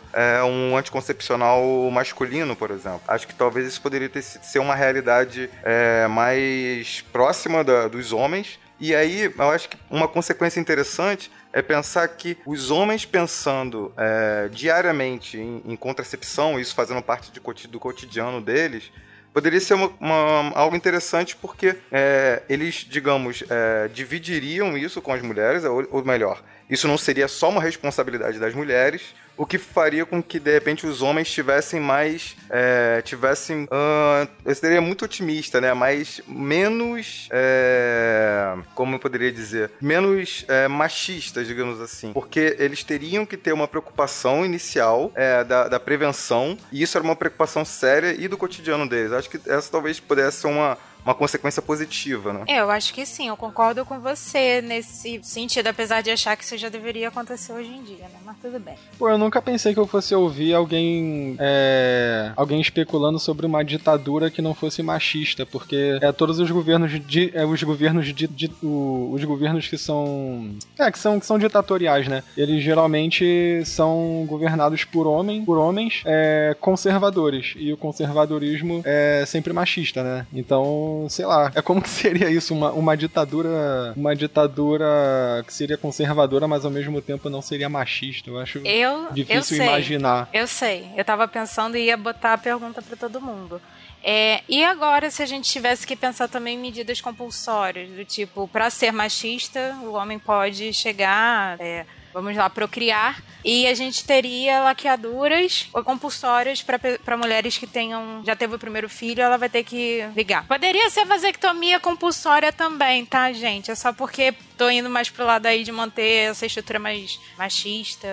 um 0.48 0.78
anticoncepcional 0.78 1.62
masculino, 1.92 2.56
por 2.62 2.70
exemplo. 2.70 3.02
Acho 3.08 3.28
que 3.28 3.34
talvez 3.34 3.66
isso 3.66 3.82
poderia 3.82 4.08
ter 4.08 4.22
ser 4.22 4.60
uma 4.60 4.76
realidade 4.76 5.50
é, 5.64 6.06
mais 6.06 7.02
próxima 7.12 7.64
da- 7.64 7.88
dos 7.88 8.14
homens. 8.14 8.60
E 8.80 8.94
aí, 8.94 9.34
eu 9.36 9.50
acho 9.50 9.68
que 9.68 9.78
uma 9.90 10.08
consequência 10.08 10.60
interessante 10.60 11.32
é 11.52 11.60
pensar 11.64 12.08
que 12.10 12.38
os 12.46 12.70
homens 12.70 13.04
pensando 13.04 13.92
é, 13.98 14.48
diariamente 14.52 15.38
em, 15.40 15.64
em 15.66 15.76
contracepção, 15.76 16.60
isso 16.60 16.76
fazendo 16.76 17.02
parte 17.02 17.32
de 17.32 17.40
do 17.68 17.80
cotidiano 17.80 18.40
deles, 18.40 18.92
poderia 19.34 19.60
ser 19.60 19.74
uma- 19.74 19.92
uma- 20.00 20.52
algo 20.56 20.76
interessante 20.76 21.36
porque 21.36 21.76
é, 21.92 22.44
eles, 22.48 22.76
digamos, 22.88 23.44
é, 23.50 23.88
dividiriam 23.88 24.78
isso 24.78 25.02
com 25.02 25.12
as 25.12 25.22
mulheres, 25.24 25.64
ou, 25.64 25.88
ou 25.90 26.06
melhor, 26.06 26.44
isso 26.70 26.88
não 26.88 26.98
seria 26.98 27.28
só 27.28 27.50
uma 27.50 27.62
responsabilidade 27.62 28.38
das 28.40 28.54
mulheres, 28.54 29.16
o 29.38 29.46
que 29.46 29.58
faria 29.58 30.06
com 30.06 30.22
que, 30.22 30.40
de 30.40 30.52
repente, 30.52 30.86
os 30.86 31.02
homens 31.02 31.32
tivessem 31.32 31.80
mais. 31.80 32.36
é, 32.50 33.02
tivessem. 33.02 33.68
ah, 33.72 34.28
eu 34.46 34.54
seria 34.56 34.82
muito 34.82 35.06
otimista, 35.06 35.60
né? 35.60 35.74
Mas 35.74 36.22
menos. 36.28 37.28
é, 37.32 38.56
como 38.76 38.96
eu 38.96 39.00
poderia 39.00 39.32
dizer? 39.32 39.72
Menos 39.82 40.46
é, 40.48 40.68
machistas, 40.68 41.48
digamos 41.48 41.80
assim. 41.82 42.14
Porque 42.14 42.56
eles 42.60 42.84
teriam 42.84 43.26
que 43.26 43.38
ter 43.38 43.54
uma 43.54 43.68
preocupação 43.68 44.46
inicial 44.46 45.12
é, 45.16 45.44
da, 45.44 45.68
da 45.68 45.80
prevenção, 45.80 46.58
e 46.72 46.82
isso 46.82 46.98
era 46.98 47.04
uma 47.04 47.16
preocupação 47.16 47.66
séria 47.66 48.16
e 48.18 48.28
do 48.28 48.38
cotidiano 48.38 48.88
deles. 48.88 49.12
Acho 49.12 49.30
que 49.30 49.40
essa 49.50 49.72
talvez 49.72 50.00
pudesse 50.00 50.42
ser 50.42 50.48
uma, 50.48 50.78
uma 51.04 51.16
consequência 51.16 51.62
positiva, 51.62 52.32
né? 52.34 52.46
Eu 52.48 52.70
acho 52.70 52.94
que 52.94 53.06
sim, 53.06 53.28
eu 53.28 53.36
concordo 53.38 53.84
com 53.86 54.00
você 54.00 54.62
nesse 54.62 55.20
sentido, 55.24 55.68
apesar 55.68 56.02
de 56.02 56.12
achar 56.12 56.36
que 56.36 56.44
isso 56.44 56.58
já 56.58 56.70
deveria 56.70 57.08
acontecer 57.08 57.54
hoje 57.54 57.70
em 57.70 57.82
dia, 57.84 58.04
né? 58.06 58.20
Mas 58.26 58.38
tudo 58.42 58.60
bem. 58.60 58.76
Pô, 59.00 59.10
eu 59.10 59.18
nunca 59.18 59.42
pensei 59.42 59.74
que 59.74 59.80
eu 59.80 59.88
fosse 59.88 60.14
ouvir 60.14 60.54
alguém 60.54 61.36
é, 61.40 62.32
alguém 62.36 62.62
especulando 62.62 63.20
sobre 63.20 63.46
uma 63.46 63.64
ditadura 63.64 64.30
que 64.30 64.42
não 64.42 64.54
fosse 64.54 64.84
machista, 64.84 65.46
porque 65.46 65.98
é 66.02 66.12
todos 66.12 66.40
os 66.40 66.50
governos 66.52 66.92
de, 67.06 67.32
é, 67.34 67.46
os 67.46 67.62
governos 67.64 68.06
de, 68.14 68.28
de 68.28 68.52
o- 68.62 69.12
os 69.14 69.24
governos 69.24 69.68
que 69.68 69.78
são 69.78 70.56
é 70.78 70.92
que 70.92 71.00
são 71.00 71.20
que 71.20 71.26
são 71.26 71.40
ditatoriais, 71.40 72.08
né? 72.08 72.24
Eles 72.38 72.64
geralmente 72.64 73.64
são 73.66 74.26
governados 74.28 74.84
por 74.84 75.08
homem, 75.08 75.44
por 75.44 75.58
homens 75.58 76.02
é, 76.06 76.56
conservadores 76.60 77.54
e 77.58 77.72
o 77.74 77.78
conservadorismo 77.78 78.82
é 78.86 79.24
sempre 79.26 79.52
machista, 79.54 80.04
né? 80.04 80.26
Então, 80.34 80.91
sei 81.10 81.26
lá, 81.26 81.52
é 81.56 81.62
como 81.62 81.82
que 81.82 81.90
seria 81.90 82.30
isso 82.30 82.54
uma, 82.54 82.72
uma 82.72 82.96
ditadura, 82.98 83.94
uma 83.96 84.16
ditadura 84.16 85.44
que 85.46 85.54
seria 85.54 85.78
conservadora, 85.78 86.48
mas 86.48 86.66
ao 86.66 86.72
mesmo 86.72 87.02
tempo 87.02 87.30
não 87.30 87.42
seria 87.42 87.70
machista. 87.70 88.30
Eu 88.30 88.40
acho 88.40 88.60
Eu, 88.60 89.08
eu 89.08 89.14
difícil 89.14 89.58
sei. 89.58 89.66
imaginar. 89.66 90.30
Eu 90.34 90.48
sei. 90.48 90.88
Eu 90.96 91.04
tava 91.06 91.28
pensando 91.28 91.78
e 91.78 91.86
ia 91.86 91.98
botar 91.98 92.34
a 92.34 92.38
pergunta 92.38 92.82
pra 92.82 92.96
todo 92.96 93.22
mundo. 93.22 93.62
É, 94.04 94.42
e 94.50 94.64
agora, 94.64 95.12
se 95.12 95.22
a 95.22 95.26
gente 95.28 95.50
tivesse 95.52 95.86
que 95.86 95.96
pensar 95.96 96.28
também 96.28 96.58
em 96.58 96.60
medidas 96.62 97.00
compulsórias, 97.00 97.90
do 97.90 98.04
tipo, 98.04 98.48
pra 98.48 98.70
ser 98.70 98.92
machista, 98.92 99.78
o 99.84 99.94
homem 99.94 100.18
pode 100.18 100.74
chegar, 100.74 101.60
é, 101.60 101.86
vamos 102.14 102.36
lá, 102.36 102.50
procriar, 102.50 103.22
e 103.44 103.68
a 103.68 103.74
gente 103.74 104.06
teria 104.06 104.62
laqueaduras 104.62 105.68
ou 105.74 105.84
compulsórias 105.84 106.64
pra 106.64 107.18
mulheres 107.18 107.58
que 107.58 107.66
tenham, 107.66 108.22
já 108.26 108.36
teve 108.36 108.56
o 108.56 108.60
primeiro 108.60 108.88
filho, 108.88 109.22
ela 109.22 109.38
vai 109.38 109.50
ter 109.50 109.64
que 109.64 110.06
ligar. 110.16 110.48
Poderia 110.48 110.90
ser 110.90 111.06
vasectomia 111.06 111.80
compulsória 111.80 112.52
também, 112.52 113.06
tá, 113.06 113.32
gente? 113.34 113.72
É 113.72 113.76
só 113.76 113.92
porque 113.92 114.34
tô 114.58 114.70
indo 114.70 114.90
mais 114.90 115.10
pro 115.10 115.26
lado 115.26 115.48
aí 115.48 115.64
de 115.64 115.72
manter 115.72 116.30
essa 116.30 116.46
estrutura 116.46 116.78
mais 116.78 117.20
machista. 117.36 118.08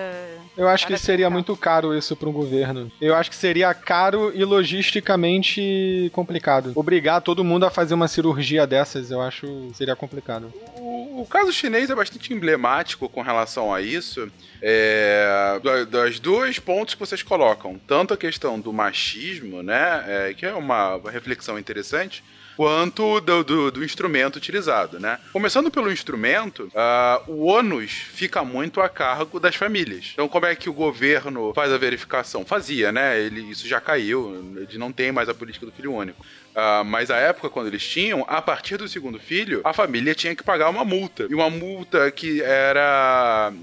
Eu 0.57 0.67
acho 0.67 0.87
que 0.87 0.97
seria 0.97 1.29
muito 1.29 1.55
caro 1.55 1.95
isso 1.95 2.15
para 2.15 2.27
um 2.27 2.33
governo. 2.33 2.91
Eu 2.99 3.15
acho 3.15 3.29
que 3.29 3.35
seria 3.35 3.71
caro 3.73 4.31
e 4.33 4.43
logisticamente 4.43 6.09
complicado. 6.11 6.71
Obrigar 6.75 7.21
todo 7.21 7.43
mundo 7.43 7.65
a 7.65 7.69
fazer 7.69 7.93
uma 7.93 8.07
cirurgia 8.07 8.65
dessas, 8.65 9.11
eu 9.11 9.21
acho 9.21 9.45
que 9.45 9.77
seria 9.77 9.95
complicado. 9.95 10.51
O, 10.77 10.88
o 11.21 11.25
caso 11.25 11.51
chinês 11.51 11.89
é 11.89 11.95
bastante 11.95 12.33
emblemático 12.33 13.07
com 13.09 13.21
relação 13.21 13.73
a 13.73 13.81
isso. 13.81 14.31
É, 14.61 15.59
das 15.89 16.19
dois 16.19 16.59
pontos 16.59 16.93
que 16.93 16.99
vocês 16.99 17.23
colocam, 17.23 17.79
tanto 17.87 18.13
a 18.13 18.17
questão 18.17 18.59
do 18.59 18.73
machismo, 18.73 19.63
né, 19.63 20.03
é, 20.07 20.33
que 20.33 20.45
é 20.45 20.53
uma, 20.53 20.99
reflexão 21.09 21.57
interessante, 21.57 22.23
quanto 22.57 23.21
do, 23.21 23.41
do- 23.41 23.71
do 23.71 23.83
instrumento 23.85 24.35
utilizado, 24.35 24.99
né? 24.99 25.17
Começando 25.31 25.71
pelo 25.71 25.89
instrumento, 25.89 26.69
ah, 26.75 27.21
o 27.25 27.45
ônus 27.45 27.89
fica 27.91 28.43
muito 28.43 28.81
a 28.81 28.89
cargo 28.89 29.39
das 29.39 29.55
famílias. 29.55 30.09
Então, 30.11 30.27
como 30.27 30.45
é 30.45 30.53
que 30.55 30.69
o 30.69 30.73
governo 30.73 31.53
faz 31.55 31.71
a 31.71 31.77
verificação? 31.77 32.43
Fazia, 32.45 32.91
né? 32.91 33.17
Ele, 33.17 33.49
isso 33.49 33.65
já 33.65 33.79
caiu, 33.79 34.53
eles 34.57 34.75
não 34.75 34.91
tem 34.91 35.09
mais 35.09 35.29
a 35.29 35.33
política 35.33 35.65
do 35.65 35.71
filho 35.71 35.93
único. 35.93 36.25
Ah, 36.59 36.83
mas 36.83 37.09
a 37.09 37.17
época, 37.17 37.49
quando 37.49 37.67
eles 37.67 37.87
tinham, 37.87 38.25
a 38.27 38.41
partir 38.41 38.77
do 38.77 38.87
segundo 38.87 39.17
filho, 39.19 39.61
a 39.63 39.73
família 39.73 40.13
tinha 40.13 40.35
que 40.35 40.43
pagar 40.43 40.69
uma 40.69 40.83
multa. 40.83 41.25
E 41.29 41.33
uma 41.33 41.49
multa 41.49 42.11
que 42.11 42.41
era. 42.41 43.53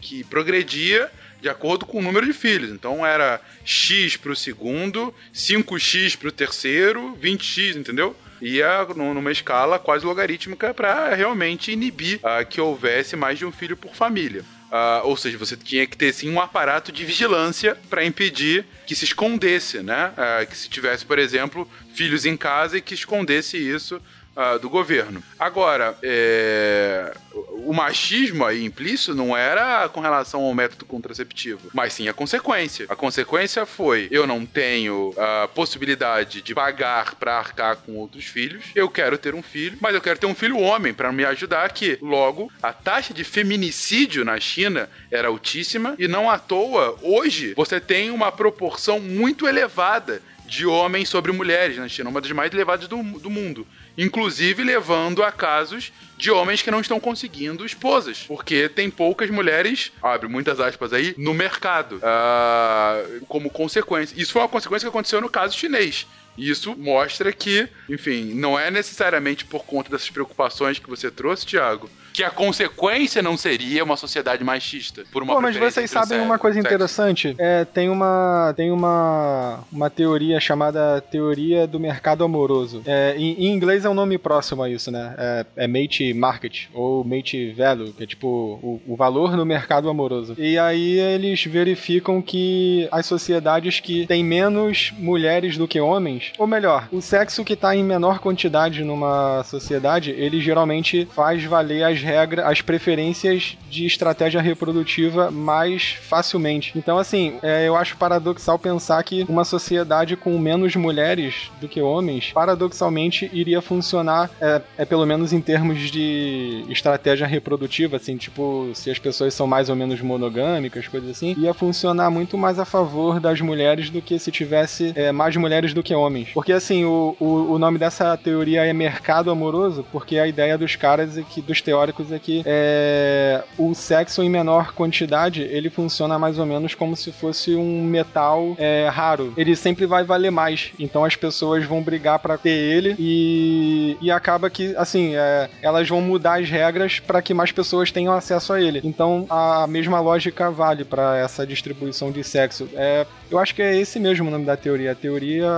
que 0.00 0.22
progredia 0.24 1.10
de 1.40 1.48
acordo 1.48 1.84
com 1.84 1.98
o 1.98 2.02
número 2.02 2.24
de 2.24 2.32
filhos. 2.32 2.70
Então 2.70 3.04
era 3.04 3.38
X 3.64 4.16
pro 4.16 4.34
segundo, 4.34 5.14
5X 5.34 6.16
pro 6.16 6.32
terceiro, 6.32 7.18
20X, 7.22 7.76
entendeu? 7.76 8.16
Ia 8.40 8.84
nu- 8.96 9.12
numa 9.14 9.30
escala 9.32 9.78
quase 9.78 10.04
logarítmica 10.06 10.72
para 10.74 11.14
realmente 11.14 11.70
inibir 11.72 12.18
ah, 12.22 12.44
que 12.44 12.60
houvesse 12.60 13.14
mais 13.16 13.38
de 13.38 13.44
um 13.46 13.52
filho 13.52 13.76
por 13.76 13.94
família. 13.94 14.44
Ah, 14.72 15.02
ou 15.04 15.16
seja, 15.16 15.38
você 15.38 15.56
tinha 15.56 15.86
que 15.86 15.96
ter 15.96 16.12
sim 16.12 16.30
um 16.30 16.40
aparato 16.40 16.90
de 16.90 17.04
vigilância 17.04 17.76
para 17.88 18.04
impedir 18.04 18.64
que 18.86 18.94
se 18.96 19.04
escondesse, 19.04 19.78
né? 19.82 20.12
Ah, 20.16 20.44
que 20.44 20.56
se 20.56 20.68
tivesse, 20.68 21.04
por 21.04 21.18
exemplo, 21.18 21.68
filhos 21.94 22.26
em 22.26 22.36
casa 22.36 22.78
e 22.78 22.82
que 22.82 22.94
escondesse 22.94 23.56
isso 23.56 24.00
ah, 24.36 24.58
do 24.58 24.68
governo. 24.68 25.22
Agora, 25.38 25.96
é, 26.02 27.14
o 27.32 27.72
machismo 27.72 28.44
aí 28.44 28.64
implícito 28.64 29.14
não 29.14 29.36
era 29.36 29.88
com 29.88 30.00
relação 30.00 30.42
ao 30.42 30.52
método 30.52 30.84
contraceptivo, 30.84 31.70
mas 31.72 31.92
sim 31.92 32.08
a 32.08 32.12
consequência. 32.12 32.86
A 32.88 32.96
consequência 32.96 33.64
foi: 33.64 34.08
eu 34.10 34.26
não 34.26 34.44
tenho 34.44 35.14
a 35.16 35.46
possibilidade 35.46 36.42
de 36.42 36.52
pagar 36.52 37.14
para 37.14 37.38
arcar 37.38 37.76
com 37.76 37.94
outros 37.94 38.24
filhos, 38.24 38.64
eu 38.74 38.88
quero 38.88 39.16
ter 39.16 39.36
um 39.36 39.42
filho, 39.42 39.78
mas 39.80 39.94
eu 39.94 40.00
quero 40.00 40.18
ter 40.18 40.26
um 40.26 40.34
filho 40.34 40.58
homem 40.58 40.92
para 40.92 41.12
me 41.12 41.24
ajudar 41.24 41.64
aqui. 41.64 41.96
Logo, 42.02 42.50
a 42.60 42.72
taxa 42.72 43.14
de 43.14 43.22
feminicídio 43.22 44.24
na 44.24 44.40
China 44.40 44.90
era 45.12 45.28
altíssima 45.28 45.94
e 45.96 46.08
não 46.08 46.28
à 46.28 46.40
toa, 46.40 46.98
hoje, 47.02 47.54
você 47.54 47.80
tem 47.80 48.10
uma 48.10 48.32
proporção 48.32 48.98
muito 48.98 49.46
elevada 49.46 50.20
de 50.46 50.66
homens 50.66 51.08
sobre 51.08 51.32
mulheres 51.32 51.76
na 51.76 51.88
China, 51.88 52.10
uma 52.10 52.20
das 52.20 52.30
mais 52.32 52.52
elevadas 52.52 52.86
do, 52.86 53.02
do 53.02 53.30
mundo. 53.30 53.66
Inclusive 53.96 54.62
levando 54.62 55.22
a 55.22 55.30
casos 55.30 55.92
de 56.16 56.30
homens 56.30 56.62
que 56.62 56.70
não 56.70 56.80
estão 56.80 57.00
conseguindo 57.00 57.64
esposas, 57.64 58.24
porque 58.26 58.68
tem 58.68 58.90
poucas 58.90 59.30
mulheres, 59.30 59.92
abre 60.02 60.28
muitas 60.28 60.60
aspas 60.60 60.92
aí, 60.92 61.14
no 61.16 61.32
mercado, 61.32 62.00
ah, 62.02 63.02
como 63.28 63.50
consequência. 63.50 64.20
Isso 64.20 64.32
foi 64.32 64.42
uma 64.42 64.48
consequência 64.48 64.86
que 64.86 64.90
aconteceu 64.90 65.20
no 65.20 65.28
caso 65.28 65.56
chinês. 65.56 66.06
Isso 66.36 66.74
mostra 66.76 67.32
que, 67.32 67.68
enfim, 67.88 68.34
não 68.34 68.58
é 68.58 68.70
necessariamente 68.70 69.44
por 69.44 69.64
conta 69.64 69.90
dessas 69.90 70.10
preocupações 70.10 70.78
que 70.80 70.90
você 70.90 71.10
trouxe, 71.10 71.46
Thiago, 71.46 71.88
que 72.14 72.22
a 72.22 72.30
consequência 72.30 73.20
não 73.20 73.36
seria 73.36 73.82
uma 73.82 73.96
sociedade 73.96 74.44
machista. 74.44 75.02
Por 75.10 75.24
uma 75.24 75.34
Pô, 75.34 75.40
mas 75.40 75.56
vocês 75.56 75.90
sabem 75.90 76.20
uma 76.20 76.38
coisa 76.38 76.54
sexo. 76.54 76.72
interessante? 76.72 77.34
É, 77.36 77.64
tem 77.64 77.88
uma 77.88 78.54
tem 78.56 78.70
uma, 78.70 79.64
uma 79.72 79.90
teoria 79.90 80.38
chamada 80.38 81.00
teoria 81.00 81.66
do 81.66 81.80
mercado 81.80 82.22
amoroso. 82.22 82.82
É, 82.86 83.16
em, 83.18 83.46
em 83.46 83.52
inglês 83.52 83.84
é 83.84 83.90
um 83.90 83.94
nome 83.94 84.16
próximo 84.16 84.62
a 84.62 84.70
isso, 84.70 84.92
né? 84.92 85.14
É, 85.18 85.46
é 85.56 85.66
mate 85.66 86.14
market 86.14 86.66
ou 86.72 87.02
mate 87.02 87.52
value, 87.52 87.92
que 87.92 88.04
é 88.04 88.06
tipo 88.06 88.28
o, 88.62 88.80
o 88.86 88.94
valor 88.94 89.36
no 89.36 89.44
mercado 89.44 89.90
amoroso. 89.90 90.36
E 90.38 90.56
aí 90.56 91.00
eles 91.00 91.44
verificam 91.44 92.22
que 92.22 92.88
as 92.92 93.06
sociedades 93.06 93.80
que 93.80 94.06
têm 94.06 94.22
menos 94.22 94.92
mulheres 94.96 95.58
do 95.58 95.66
que 95.66 95.80
homens, 95.80 96.32
ou 96.38 96.46
melhor, 96.46 96.88
o 96.92 97.02
sexo 97.02 97.44
que 97.44 97.54
está 97.54 97.74
em 97.74 97.82
menor 97.82 98.20
quantidade 98.20 98.84
numa 98.84 99.42
sociedade, 99.42 100.12
ele 100.12 100.40
geralmente 100.40 101.08
faz 101.12 101.42
valer 101.42 101.82
as 101.82 102.03
regras, 102.04 102.46
as 102.46 102.60
preferências 102.60 103.56
de 103.70 103.86
estratégia 103.86 104.40
reprodutiva 104.40 105.30
mais 105.30 105.96
facilmente. 106.02 106.72
Então, 106.76 106.98
assim, 106.98 107.38
é, 107.42 107.66
eu 107.66 107.76
acho 107.76 107.96
paradoxal 107.96 108.58
pensar 108.58 109.02
que 109.02 109.24
uma 109.28 109.44
sociedade 109.44 110.16
com 110.16 110.38
menos 110.38 110.76
mulheres 110.76 111.50
do 111.60 111.68
que 111.68 111.80
homens, 111.80 112.32
paradoxalmente 112.32 113.30
iria 113.32 113.60
funcionar, 113.60 114.30
é, 114.40 114.60
é 114.78 114.84
pelo 114.84 115.06
menos 115.06 115.32
em 115.32 115.40
termos 115.40 115.90
de 115.90 116.64
estratégia 116.68 117.26
reprodutiva, 117.26 117.96
assim, 117.96 118.16
tipo, 118.16 118.70
se 118.74 118.90
as 118.90 118.98
pessoas 118.98 119.34
são 119.34 119.46
mais 119.46 119.68
ou 119.68 119.76
menos 119.76 120.00
monogâmicas, 120.00 120.88
coisas 120.88 121.10
assim, 121.10 121.34
ia 121.38 121.54
funcionar 121.54 122.10
muito 122.10 122.36
mais 122.36 122.58
a 122.58 122.64
favor 122.64 123.18
das 123.20 123.40
mulheres 123.40 123.90
do 123.90 124.02
que 124.02 124.18
se 124.18 124.30
tivesse 124.30 124.92
é, 124.94 125.10
mais 125.12 125.36
mulheres 125.36 125.72
do 125.72 125.82
que 125.82 125.94
homens. 125.94 126.28
Porque, 126.34 126.52
assim, 126.52 126.84
o, 126.84 127.16
o, 127.18 127.52
o 127.52 127.58
nome 127.58 127.78
dessa 127.78 128.16
teoria 128.16 128.64
é 128.64 128.72
mercado 128.72 129.30
amoroso, 129.30 129.84
porque 129.90 130.18
a 130.18 130.26
ideia 130.26 130.58
dos 130.58 130.76
caras, 130.76 131.16
é 131.16 131.22
que, 131.22 131.40
dos 131.40 131.60
teóricos, 131.60 131.93
é 132.02 132.18
que 132.18 132.42
é, 132.44 133.42
o 133.58 133.74
sexo 133.74 134.22
em 134.22 134.28
menor 134.28 134.72
quantidade, 134.72 135.42
ele 135.42 135.70
funciona 135.70 136.18
mais 136.18 136.38
ou 136.38 136.46
menos 136.46 136.74
como 136.74 136.96
se 136.96 137.12
fosse 137.12 137.54
um 137.54 137.84
metal 137.84 138.54
é, 138.58 138.88
raro. 138.92 139.32
Ele 139.36 139.54
sempre 139.56 139.86
vai 139.86 140.04
valer 140.04 140.30
mais. 140.30 140.72
Então 140.78 141.04
as 141.04 141.16
pessoas 141.16 141.64
vão 141.64 141.82
brigar 141.82 142.18
pra 142.18 142.36
ter 142.36 142.50
ele 142.50 142.96
e, 142.98 143.96
e 144.00 144.10
acaba 144.10 144.50
que, 144.50 144.74
assim, 144.76 145.14
é, 145.14 145.48
elas 145.62 145.88
vão 145.88 146.00
mudar 146.00 146.40
as 146.40 146.48
regras 146.48 147.00
para 147.00 147.22
que 147.22 147.34
mais 147.34 147.52
pessoas 147.52 147.90
tenham 147.90 148.12
acesso 148.12 148.52
a 148.52 148.60
ele. 148.60 148.80
Então 148.84 149.26
a 149.28 149.66
mesma 149.66 150.00
lógica 150.00 150.50
vale 150.50 150.84
para 150.84 151.18
essa 151.18 151.46
distribuição 151.46 152.10
de 152.10 152.24
sexo. 152.24 152.68
É, 152.74 153.06
eu 153.30 153.38
acho 153.38 153.54
que 153.54 153.62
é 153.62 153.76
esse 153.76 153.98
mesmo 153.98 154.28
o 154.28 154.30
nome 154.30 154.44
da 154.44 154.56
teoria. 154.56 154.92
A 154.92 154.94
teoria 154.94 155.50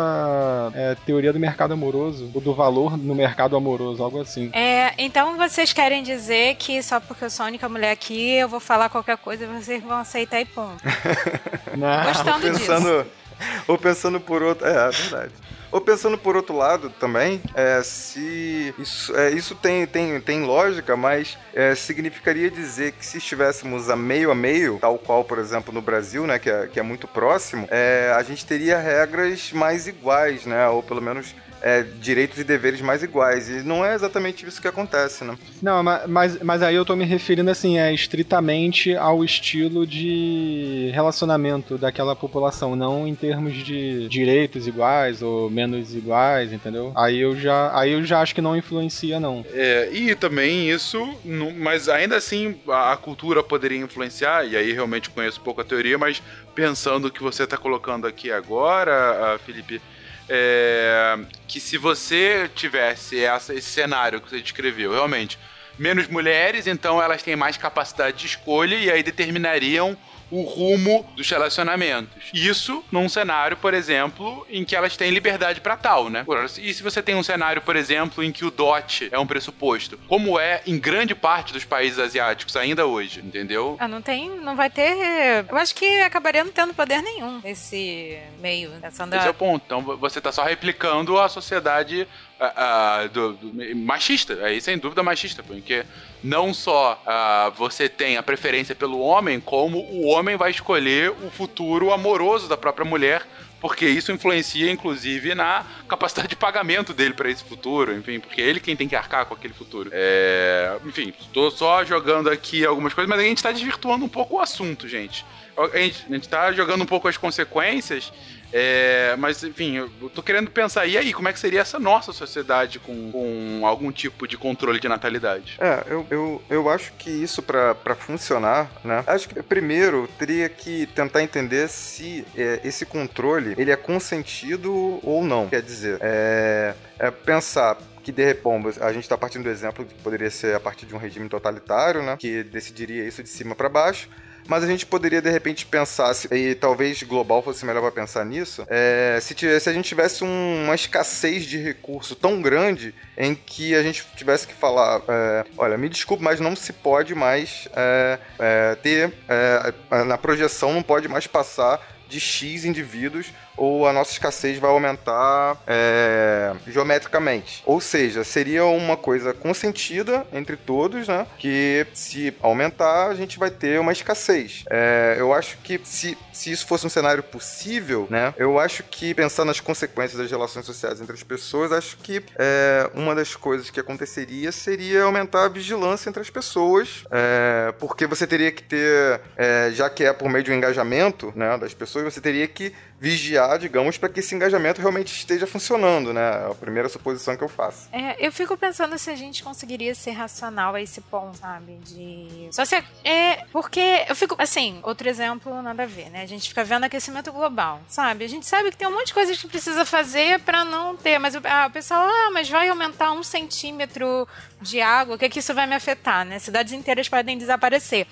é 0.74 0.96
teoria 1.06 1.32
do 1.32 1.38
mercado 1.38 1.72
amoroso, 1.72 2.30
ou 2.34 2.40
do 2.40 2.54
valor 2.54 2.96
no 2.96 3.14
mercado 3.14 3.56
amoroso, 3.56 4.02
algo 4.02 4.20
assim. 4.20 4.50
É, 4.52 4.92
então 4.98 5.36
vocês 5.36 5.72
querem 5.72 6.02
dizer 6.02 6.25
que 6.59 6.83
só 6.83 7.00
porque 7.00 7.25
eu 7.25 7.30
sou 7.30 7.45
a 7.45 7.49
única 7.49 7.68
mulher 7.68 7.92
aqui, 7.92 8.37
eu 8.37 8.49
vou 8.49 8.61
falar 8.61 8.88
qualquer 8.88 9.16
coisa 9.16 9.45
e 9.45 9.47
vocês 9.47 9.83
vão 9.83 9.99
aceitar 9.99 10.40
e 10.40 10.45
ponto. 10.45 10.83
Não. 11.76 12.04
Gostando 12.04 12.50
disso. 12.50 12.61
pensando, 12.61 13.06
ou 13.68 13.78
pensando 13.78 14.21
por 14.21 14.42
outro. 14.42 14.66
É, 14.66 14.88
é 14.88 14.90
verdade. 14.90 15.33
Ou 15.71 15.80
pensando 15.80 16.16
por 16.16 16.37
outro 16.37 16.56
lado 16.56 16.90
também, 16.90 17.40
é, 17.54 17.83
se 17.83 18.73
isso, 18.78 19.14
é, 19.16 19.30
isso 19.30 19.54
tem, 19.54 19.87
tem, 19.87 20.21
tem 20.21 20.42
lógica, 20.42 20.97
mas 20.97 21.37
é, 21.52 21.75
significaria 21.75 22.50
dizer 22.50 22.92
que 22.92 23.04
se 23.04 23.18
estivéssemos 23.18 23.90
a 23.90 23.97
meio 23.97 24.30
a 24.30 24.35
meio, 24.35 24.78
tal 24.80 24.97
qual, 24.97 25.25
por 25.25 25.38
exemplo, 25.38 25.75
no 25.75 25.83
Brasil, 25.83 26.26
né, 26.26 26.38
que 26.38 26.49
é, 26.49 26.66
que 26.68 26.78
é 26.78 26.83
muito 26.83 27.09
próximo, 27.09 27.66
é, 27.71 28.12
a 28.16 28.23
gente 28.23 28.47
teria 28.47 28.78
regras 28.78 29.52
mais 29.52 29.88
iguais, 29.88 30.47
né, 30.47 30.68
ou 30.68 30.83
pelo 30.83 31.02
menos 31.02 31.35
é, 31.62 31.84
direitos 32.00 32.38
e 32.38 32.44
deveres 32.44 32.80
mais 32.80 33.02
iguais. 33.02 33.48
E 33.48 33.62
não 33.62 33.84
é 33.84 33.94
exatamente 33.94 34.46
isso 34.46 34.60
que 34.60 34.68
acontece, 34.68 35.25
né? 35.25 35.36
Não, 35.62 35.82
mas, 35.82 36.42
mas 36.42 36.62
aí 36.62 36.75
eu 36.75 36.84
tô 36.84 36.94
me 36.94 37.04
referindo 37.04 37.50
assim, 37.50 37.78
é 37.78 37.92
estritamente 37.92 38.94
ao 38.96 39.25
estilo 39.25 39.86
de 39.86 40.90
relacionamento 40.94 41.78
daquela 41.78 42.14
população, 42.14 42.76
não 42.76 43.06
em 43.06 43.14
termos 43.14 43.54
de 43.54 44.08
direitos 44.08 44.66
iguais 44.66 45.22
ou 45.22 45.50
menos 45.50 45.94
iguais, 45.94 46.52
entendeu? 46.52 46.92
Aí 46.94 47.20
eu 47.20 47.36
já, 47.36 47.76
aí 47.78 47.92
eu 47.92 48.04
já 48.04 48.20
acho 48.20 48.34
que 48.34 48.40
não 48.40 48.56
influencia, 48.56 49.18
não. 49.18 49.44
É, 49.52 49.90
e 49.92 50.14
também 50.14 50.70
isso, 50.70 51.16
mas 51.56 51.88
ainda 51.88 52.16
assim 52.16 52.56
a 52.68 52.96
cultura 52.96 53.42
poderia 53.42 53.78
influenciar, 53.78 54.44
e 54.44 54.56
aí 54.56 54.72
realmente 54.72 55.10
conheço 55.10 55.40
pouco 55.40 55.60
a 55.60 55.64
teoria, 55.64 55.98
mas 55.98 56.22
pensando 56.54 57.06
o 57.06 57.10
que 57.10 57.22
você 57.22 57.44
está 57.44 57.56
colocando 57.56 58.06
aqui 58.06 58.30
agora, 58.30 59.38
Felipe, 59.44 59.80
é, 60.28 61.18
que 61.47 61.61
se 61.61 61.78
você 61.78 62.50
tivesse 62.54 63.25
essa, 63.25 63.54
esse 63.54 63.68
cenário 63.68 64.21
que 64.21 64.30
você 64.30 64.40
descreveu, 64.40 64.92
realmente, 64.92 65.38
menos 65.78 66.09
mulheres, 66.09 66.66
então 66.66 67.02
elas 67.02 67.23
têm 67.23 67.37
mais 67.37 67.56
capacidade 67.56 68.18
de 68.18 68.26
escolha 68.26 68.75
e 68.75 68.90
aí 68.90 69.02
determinariam 69.02 69.97
o 70.30 70.42
rumo 70.42 71.09
dos 71.16 71.28
relacionamentos. 71.28 72.30
Isso 72.33 72.85
num 72.90 73.09
cenário, 73.09 73.56
por 73.56 73.75
exemplo, 73.75 74.47
em 74.50 74.64
que 74.64 74.75
elas 74.75 74.97
têm 74.97 75.11
liberdade 75.11 75.61
para 75.61 75.76
tal, 75.76 76.11
né? 76.11 76.25
E 76.59 76.75
se 76.75 76.83
você 76.83 77.02
tem 77.02 77.14
um 77.14 77.23
cenário, 77.23 77.62
por 77.62 77.76
exemplo, 77.76 78.23
em 78.23 78.33
que 78.33 78.45
o 78.45 78.50
dote 78.50 79.09
é 79.12 79.18
um 79.18 79.26
pressuposto, 79.26 79.99
como 80.09 80.38
é 80.38 80.62
em 80.66 80.78
grande 80.78 81.14
parte 81.14 81.52
dos 81.52 81.64
países 81.64 81.99
asiáticos 81.99 82.56
ainda 82.56 82.87
hoje, 82.87 83.21
entendeu? 83.21 83.76
Ah, 83.78 83.88
não 83.88 84.02
tem, 84.02 84.30
não 84.30 84.56
vai 84.56 84.71
ter. 84.71 85.45
Eu 85.49 85.56
acho 85.56 85.75
que 85.75 86.00
acabaria 86.00 86.45
não 86.45 86.52
tendo 86.52 86.75
poder 86.75 87.02
nenhum 87.02 87.40
esse 87.45 88.18
meio 88.40 88.71
dessa 88.80 89.04
andar. 89.04 89.18
Esse 89.18 89.28
é 89.28 89.30
o 89.30 89.35
ponto. 89.35 89.62
Então 89.64 89.83
você 89.83 90.21
tá 90.21 90.33
só 90.33 90.42
replicando 90.42 91.18
a 91.18 91.28
sociedade 91.28 92.06
uh, 92.40 93.08
do, 93.08 93.32
do, 93.34 93.76
machista, 93.76 94.34
aí 94.44 94.60
sem 94.60 94.78
dúvida 94.78 95.02
machista, 95.02 95.42
porque 95.42 95.84
não 96.22 96.52
só 96.52 97.02
uh, 97.04 97.50
você 97.52 97.88
tem 97.88 98.16
a 98.16 98.22
preferência 98.22 98.74
pelo 98.74 99.00
homem, 99.00 99.40
como 99.40 99.78
o 99.78 100.06
homem 100.06 100.36
vai 100.36 100.50
escolher 100.50 101.10
o 101.10 101.30
futuro 101.30 101.92
amoroso 101.92 102.48
da 102.48 102.56
própria 102.56 102.84
mulher 102.84 103.26
porque 103.60 103.86
isso 103.86 104.12
influencia, 104.12 104.70
inclusive, 104.70 105.34
na 105.34 105.64
capacidade 105.88 106.28
de 106.28 106.36
pagamento 106.36 106.92
dele 106.92 107.14
para 107.14 107.30
esse 107.30 107.42
futuro, 107.42 107.94
enfim, 107.96 108.20
porque 108.20 108.42
é 108.42 108.44
ele 108.44 108.60
quem 108.60 108.76
tem 108.76 108.86
que 108.86 108.94
arcar 108.94 109.24
com 109.26 109.34
aquele 109.34 109.54
futuro. 109.54 109.90
É... 109.92 110.76
Enfim, 110.84 111.12
estou 111.18 111.50
só 111.50 111.84
jogando 111.84 112.28
aqui 112.28 112.64
algumas 112.64 112.92
coisas, 112.92 113.08
mas 113.08 113.18
a 113.18 113.24
gente 113.24 113.38
está 113.38 113.50
desvirtuando 113.50 114.04
um 114.04 114.08
pouco 114.08 114.36
o 114.36 114.40
assunto, 114.40 114.86
gente. 114.86 115.24
A 115.56 115.78
gente, 115.78 116.04
a 116.08 116.12
gente 116.12 116.28
tá 116.28 116.52
jogando 116.52 116.82
um 116.82 116.86
pouco 116.86 117.08
as 117.08 117.16
consequências 117.16 118.12
é, 118.52 119.14
mas, 119.18 119.42
enfim, 119.42 119.76
eu 119.76 120.10
tô 120.14 120.22
querendo 120.22 120.50
pensar, 120.50 120.86
e 120.86 120.96
aí, 120.96 121.12
como 121.12 121.28
é 121.28 121.32
que 121.32 121.38
seria 121.38 121.60
essa 121.60 121.78
nossa 121.78 122.12
sociedade 122.12 122.78
com, 122.78 123.10
com 123.10 123.66
algum 123.66 123.90
tipo 123.90 124.26
de 124.26 124.36
controle 124.36 124.80
de 124.80 124.88
natalidade? 124.88 125.56
É, 125.60 125.84
eu, 125.88 126.06
eu, 126.10 126.42
eu 126.48 126.68
acho 126.68 126.92
que 126.94 127.10
isso 127.10 127.42
para 127.42 127.94
funcionar, 127.94 128.70
né? 128.84 129.02
Acho 129.06 129.28
que 129.28 129.42
primeiro 129.42 130.08
teria 130.18 130.48
que 130.48 130.86
tentar 130.86 131.22
entender 131.22 131.68
se 131.68 132.24
é, 132.36 132.60
esse 132.64 132.86
controle 132.86 133.54
ele 133.58 133.70
é 133.70 133.76
consentido 133.76 135.00
ou 135.02 135.24
não. 135.24 135.48
Quer 135.48 135.62
dizer, 135.62 135.98
é, 136.00 136.74
é 136.98 137.10
pensar 137.10 137.78
que 138.02 138.12
de 138.12 138.24
repente 138.24 138.80
a 138.80 138.92
gente 138.92 139.02
está 139.02 139.18
partindo 139.18 139.42
do 139.42 139.50
exemplo 139.50 139.84
que 139.84 139.94
poderia 139.94 140.30
ser 140.30 140.54
a 140.54 140.60
partir 140.60 140.86
de 140.86 140.94
um 140.94 140.98
regime 140.98 141.28
totalitário, 141.28 142.02
né, 142.02 142.16
que 142.16 142.44
decidiria 142.44 143.04
isso 143.04 143.20
de 143.20 143.28
cima 143.28 143.54
para 143.56 143.68
baixo, 143.68 144.08
mas 144.48 144.64
a 144.64 144.66
gente 144.66 144.86
poderia 144.86 145.20
de 145.20 145.30
repente 145.30 145.66
pensar, 145.66 146.12
e 146.30 146.54
talvez 146.54 147.02
global 147.02 147.42
fosse 147.42 147.64
melhor 147.64 147.80
para 147.82 147.92
pensar 147.92 148.24
nisso, 148.24 148.66
é, 148.68 149.18
se, 149.20 149.34
tivesse, 149.34 149.64
se 149.64 149.70
a 149.70 149.72
gente 149.72 149.88
tivesse 149.88 150.24
um, 150.24 150.64
uma 150.64 150.74
escassez 150.74 151.44
de 151.44 151.58
recurso 151.58 152.14
tão 152.14 152.40
grande 152.40 152.94
em 153.16 153.34
que 153.34 153.75
a 153.75 153.82
gente 153.82 154.04
tivesse 154.16 154.47
que 154.47 154.54
falar, 154.54 155.02
é, 155.08 155.44
olha, 155.56 155.76
me 155.76 155.88
desculpe, 155.88 156.23
mas 156.23 156.40
não 156.40 156.54
se 156.54 156.73
pode 156.73 157.14
mais 157.14 157.68
é, 157.75 158.18
é 158.38 158.75
ter, 158.76 159.12
é, 159.28 160.04
na 160.04 160.18
projeção 160.18 160.73
não 160.73 160.82
pode 160.82 161.08
mais 161.08 161.26
passar 161.26 161.80
de 162.08 162.21
X 162.21 162.64
indivíduos 162.64 163.32
ou 163.56 163.86
a 163.86 163.92
nossa 163.92 164.12
escassez 164.12 164.58
vai 164.58 164.71
aumentar 164.71 165.56
é, 165.66 166.52
geometricamente. 166.66 167.62
Ou 167.64 167.80
seja, 167.80 168.25
seria 168.25 168.64
uma 168.64 168.97
coisa 168.97 169.32
consentida 169.32 170.26
entre 170.32 170.56
todos, 170.56 171.08
né? 171.08 171.26
Que 171.38 171.86
se 171.95 172.34
aumentar, 172.40 173.08
a 173.08 173.14
gente 173.14 173.38
vai 173.38 173.50
ter 173.50 173.80
uma 173.80 173.92
escassez. 173.92 174.64
É, 174.71 175.16
eu 175.19 175.32
acho 175.32 175.56
que 175.58 175.80
se, 175.84 176.16
se 176.32 176.50
isso 176.50 176.66
fosse 176.66 176.86
um 176.86 176.90
cenário 176.90 177.23
possível, 177.23 178.06
né? 178.10 178.34
Eu 178.36 178.58
acho 178.58 178.82
que 178.82 179.14
pensar 179.14 179.45
nas 179.45 179.60
consequências 179.60 180.21
das 180.21 180.30
relações 180.30 180.66
sociais 180.66 181.00
entre 181.00 181.14
as 181.14 181.23
pessoas, 181.23 181.73
acho 181.73 181.97
que 181.99 182.23
é, 182.38 182.90
uma 182.95 183.14
das 183.14 183.34
coisas 183.34 183.71
que 183.71 183.80
aconteceria 183.80 184.52
seria 184.52 185.04
aumentar 185.04 185.45
a 185.45 185.49
vigilância 185.49 186.08
entre 186.08 186.21
as 186.21 186.30
pessoas, 186.30 187.04
é, 187.10 187.73
porque 187.78 188.06
você 188.06 188.26
teria 188.26 188.50
que 188.52 188.62
ter, 188.62 189.21
é, 189.36 189.71
já 189.73 189.88
que 189.88 190.04
é 190.04 190.12
por 190.12 190.28
meio 190.28 190.45
de 190.45 190.50
um 190.50 190.54
engajamento, 190.54 191.32
né, 191.34 191.56
das 191.58 191.75
pessoas, 191.75 192.04
você 192.04 192.21
teria 192.21 192.47
que 192.47 192.73
vigiar, 192.99 193.59
digamos, 193.59 193.99
para 193.99 194.09
que 194.09 194.21
esse 194.21 194.35
engajamento 194.35 194.80
realmente 194.80 195.15
esteja 195.15 195.47
funcionando, 195.47 196.13
né? 196.13 196.21
É 196.21 196.50
a 196.50 196.54
primeira 196.54 196.89
suposição 196.89 197.37
que 197.37 197.45
eu 197.45 197.49
faço. 197.49 197.89
É, 197.93 198.17
eu 198.25 198.32
fico 198.32 198.56
pensando 198.56 198.99
se 198.99 199.11
a 199.11 199.17
gente 199.17 199.43
conseguiria 199.43 199.95
ser 199.95 200.13
racional 200.13 200.75
a 200.75 200.80
esse 200.80 201.00
ponto, 201.02 201.37
sabe? 201.37 201.76
De. 201.85 202.49
Só 202.50 202.65
se. 202.65 202.82
É, 203.04 203.45
porque 203.52 204.04
eu 204.09 204.17
fico. 204.17 204.35
Assim, 204.39 204.80
outro 204.82 205.09
exemplo, 205.09 205.63
nada 205.63 205.82
a 205.82 205.87
ver, 205.87 206.11
né? 206.11 206.23
A 206.23 206.26
gente 206.26 206.49
fica 206.49 206.65
vendo 206.65 206.85
aquecimento 206.85 207.30
global, 207.32 207.80
sabe? 207.89 208.25
A 208.25 208.28
gente 208.28 208.47
sabe 208.47 208.71
que 208.71 208.76
tem 208.76 208.89
um 208.89 208.93
monte 208.93 209.09
de 209.09 209.15
coisas 209.15 209.39
que 209.39 209.49
precisa 209.49 209.85
fazer 209.85 210.41
para 210.41 210.65
não 210.65 210.97
ter, 210.97 211.19
mas 211.19 211.35
ah, 211.37 211.67
o 211.69 211.71
pessoal, 211.71 212.06
ah, 212.09 212.30
mas 212.32 212.49
vai 212.49 212.69
aumentar 212.69 213.13
um 213.13 213.23
centímetro 213.23 214.26
de 214.61 214.80
água, 214.80 215.17
o 215.17 215.19
que, 215.19 215.26
é 215.26 215.28
que 215.28 215.41
isso 215.41 215.54
vai 215.54 215.67
me 215.67 215.75
afetar, 215.75 216.25
né? 216.25 216.39
Cidades 216.39 216.73
inteiras 216.73 217.09
podem 217.09 217.37
desaparecer. 217.37 218.06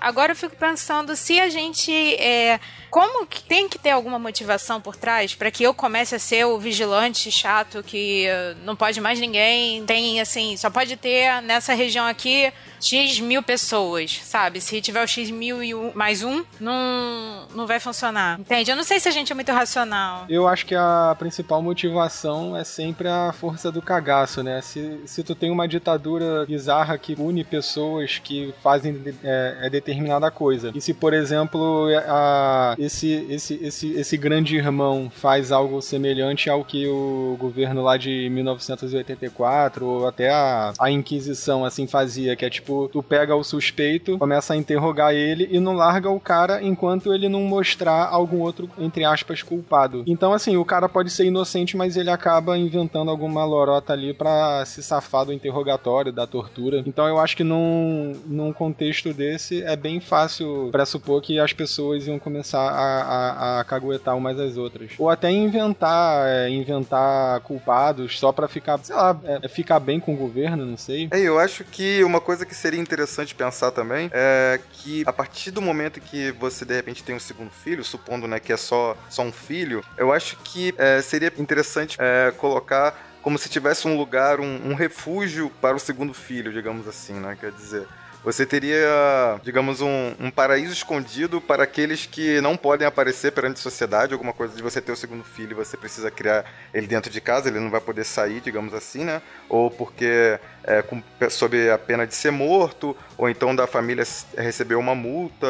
Agora 0.00 0.32
eu 0.32 0.36
fico 0.36 0.56
pensando 0.56 1.16
se 1.16 1.40
a 1.40 1.48
gente. 1.48 1.92
É, 2.16 2.60
como 2.90 3.26
que 3.26 3.42
tem 3.42 3.68
que 3.68 3.78
ter 3.78 3.90
alguma 3.90 4.18
motivação 4.18 4.80
por 4.80 4.94
trás 4.96 5.34
para 5.34 5.50
que 5.50 5.64
eu 5.64 5.74
comece 5.74 6.14
a 6.14 6.18
ser 6.18 6.44
o 6.44 6.58
vigilante 6.58 7.30
chato 7.30 7.82
que 7.82 8.26
não 8.64 8.76
pode 8.76 9.00
mais 9.00 9.18
ninguém, 9.18 9.84
tem 9.84 10.20
assim, 10.20 10.56
só 10.56 10.70
pode 10.70 10.96
ter 10.96 11.42
nessa 11.42 11.74
região 11.74 12.06
aqui 12.06 12.52
X 12.80 13.20
mil 13.20 13.42
pessoas, 13.42 14.20
sabe? 14.24 14.60
Se 14.60 14.80
tiver 14.80 15.02
o 15.02 15.06
X 15.06 15.30
mil 15.30 15.62
e 15.62 15.74
um, 15.74 15.92
mais 15.94 16.22
um, 16.22 16.44
não, 16.60 17.46
não 17.54 17.66
vai 17.66 17.80
funcionar. 17.80 18.38
Entende? 18.38 18.70
Eu 18.70 18.76
não 18.76 18.84
sei 18.84 19.00
se 19.00 19.08
a 19.08 19.12
gente 19.12 19.32
é 19.32 19.34
muito 19.34 19.52
racional. 19.52 20.26
Eu 20.28 20.46
acho 20.46 20.66
que 20.66 20.74
a 20.74 21.16
principal 21.18 21.62
motivação 21.62 22.56
é 22.56 22.64
sempre 22.64 23.08
a 23.08 23.32
força 23.32 23.70
do 23.72 23.80
cagaço, 23.80 24.42
né? 24.42 24.60
Se, 24.60 25.00
se 25.06 25.22
tu 25.22 25.34
tem 25.34 25.50
uma 25.50 25.66
ditadura 25.66 26.44
bizarra 26.46 26.98
que 26.98 27.14
une 27.18 27.44
pessoas 27.44 28.18
que 28.18 28.52
fazem 28.62 29.00
é, 29.22 29.58
é 29.62 29.70
determinada 29.70 30.30
coisa, 30.30 30.72
e 30.74 30.80
se, 30.80 30.92
por 30.92 31.14
exemplo, 31.14 31.88
a, 32.06 32.74
esse, 32.78 33.26
esse, 33.28 33.54
esse, 33.62 33.92
esse 33.92 34.16
grande 34.16 34.56
irmão 34.56 35.10
faz 35.14 35.52
algo 35.52 35.80
semelhante 35.80 36.50
ao 36.50 36.64
que 36.64 36.86
o 36.86 37.36
governo 37.38 37.82
lá 37.82 37.96
de 37.96 38.28
1984 38.30 39.86
ou 39.86 40.06
até 40.06 40.30
a, 40.30 40.72
a 40.78 40.90
Inquisição 40.90 41.64
assim 41.64 41.86
fazia, 41.86 42.36
que 42.36 42.44
é 42.44 42.50
tipo 42.50 42.73
Tipo, 42.74 42.88
tu 42.88 43.02
pega 43.02 43.36
o 43.36 43.44
suspeito, 43.44 44.18
começa 44.18 44.52
a 44.52 44.56
interrogar 44.56 45.14
ele 45.14 45.48
e 45.50 45.60
não 45.60 45.74
larga 45.74 46.10
o 46.10 46.18
cara 46.18 46.62
enquanto 46.62 47.14
ele 47.14 47.28
não 47.28 47.42
mostrar 47.42 48.08
algum 48.08 48.40
outro, 48.40 48.68
entre 48.78 49.04
aspas, 49.04 49.42
culpado. 49.42 50.02
Então, 50.06 50.32
assim, 50.32 50.56
o 50.56 50.64
cara 50.64 50.88
pode 50.88 51.10
ser 51.10 51.26
inocente, 51.26 51.76
mas 51.76 51.96
ele 51.96 52.10
acaba 52.10 52.58
inventando 52.58 53.10
alguma 53.10 53.44
lorota 53.44 53.92
ali 53.92 54.12
para 54.12 54.64
se 54.64 54.82
safar 54.82 55.26
do 55.26 55.32
interrogatório, 55.32 56.12
da 56.12 56.26
tortura. 56.26 56.82
Então, 56.86 57.06
eu 57.06 57.18
acho 57.18 57.36
que 57.36 57.44
num, 57.44 58.12
num 58.26 58.52
contexto 58.52 59.12
desse 59.12 59.62
é 59.62 59.76
bem 59.76 60.00
fácil 60.00 60.68
pressupor 60.72 61.20
que 61.20 61.38
as 61.38 61.52
pessoas 61.52 62.06
iam 62.06 62.18
começar 62.18 62.68
a, 62.68 63.02
a, 63.02 63.60
a 63.60 63.64
caguetar 63.64 64.16
umas 64.16 64.38
às 64.38 64.56
outras. 64.56 64.92
Ou 64.98 65.08
até 65.08 65.30
inventar, 65.30 66.26
é, 66.26 66.50
inventar 66.50 67.40
culpados 67.40 68.18
só 68.18 68.32
para 68.32 68.48
ficar, 68.48 68.78
sei 68.78 68.96
lá, 68.96 69.16
é, 69.24 69.48
ficar 69.48 69.78
bem 69.78 70.00
com 70.00 70.14
o 70.14 70.16
governo, 70.16 70.64
não 70.64 70.76
sei. 70.76 71.08
É, 71.10 71.20
eu 71.20 71.38
acho 71.38 71.64
que 71.64 72.02
uma 72.02 72.20
coisa 72.20 72.44
que 72.44 72.53
seria 72.54 72.80
interessante 72.80 73.34
pensar 73.34 73.70
também 73.70 74.10
é 74.12 74.60
que 74.72 75.02
a 75.06 75.12
partir 75.12 75.50
do 75.50 75.60
momento 75.60 76.00
que 76.00 76.32
você 76.32 76.64
de 76.64 76.74
repente 76.74 77.02
tem 77.02 77.14
um 77.14 77.20
segundo 77.20 77.50
filho, 77.50 77.84
supondo 77.84 78.26
né, 78.26 78.40
que 78.40 78.52
é 78.52 78.56
só, 78.56 78.96
só 79.08 79.22
um 79.22 79.32
filho, 79.32 79.84
eu 79.96 80.12
acho 80.12 80.36
que 80.38 80.74
é, 80.78 81.00
seria 81.02 81.32
interessante 81.36 81.96
é, 82.00 82.32
colocar 82.36 83.12
como 83.22 83.38
se 83.38 83.48
tivesse 83.48 83.88
um 83.88 83.96
lugar, 83.96 84.38
um, 84.38 84.70
um 84.70 84.74
refúgio 84.74 85.50
para 85.60 85.74
o 85.74 85.80
segundo 85.80 86.12
filho, 86.12 86.52
digamos 86.52 86.86
assim, 86.86 87.14
né? 87.14 87.34
Quer 87.40 87.52
dizer, 87.52 87.88
você 88.24 88.46
teria, 88.46 89.38
digamos, 89.42 89.82
um, 89.82 90.14
um 90.18 90.30
paraíso 90.30 90.72
escondido 90.72 91.40
para 91.42 91.64
aqueles 91.64 92.06
que 92.06 92.40
não 92.40 92.56
podem 92.56 92.86
aparecer 92.86 93.32
perante 93.32 93.58
a 93.58 93.62
sociedade, 93.62 94.14
alguma 94.14 94.32
coisa 94.32 94.56
de 94.56 94.62
você 94.62 94.80
ter 94.80 94.92
o 94.92 94.96
segundo 94.96 95.22
filho 95.22 95.54
você 95.54 95.76
precisa 95.76 96.10
criar 96.10 96.44
ele 96.72 96.86
dentro 96.86 97.10
de 97.10 97.20
casa, 97.20 97.48
ele 97.48 97.60
não 97.60 97.70
vai 97.70 97.80
poder 97.80 98.04
sair, 98.04 98.40
digamos 98.40 98.72
assim, 98.72 99.04
né? 99.04 99.20
Ou 99.48 99.70
porque 99.70 100.38
é, 100.64 100.80
com, 100.80 101.02
sob 101.28 101.70
a 101.70 101.76
pena 101.76 102.06
de 102.06 102.14
ser 102.14 102.30
morto, 102.30 102.96
ou 103.18 103.28
então 103.28 103.54
da 103.54 103.66
família 103.66 104.04
receber 104.38 104.76
uma 104.76 104.94
multa 104.94 105.46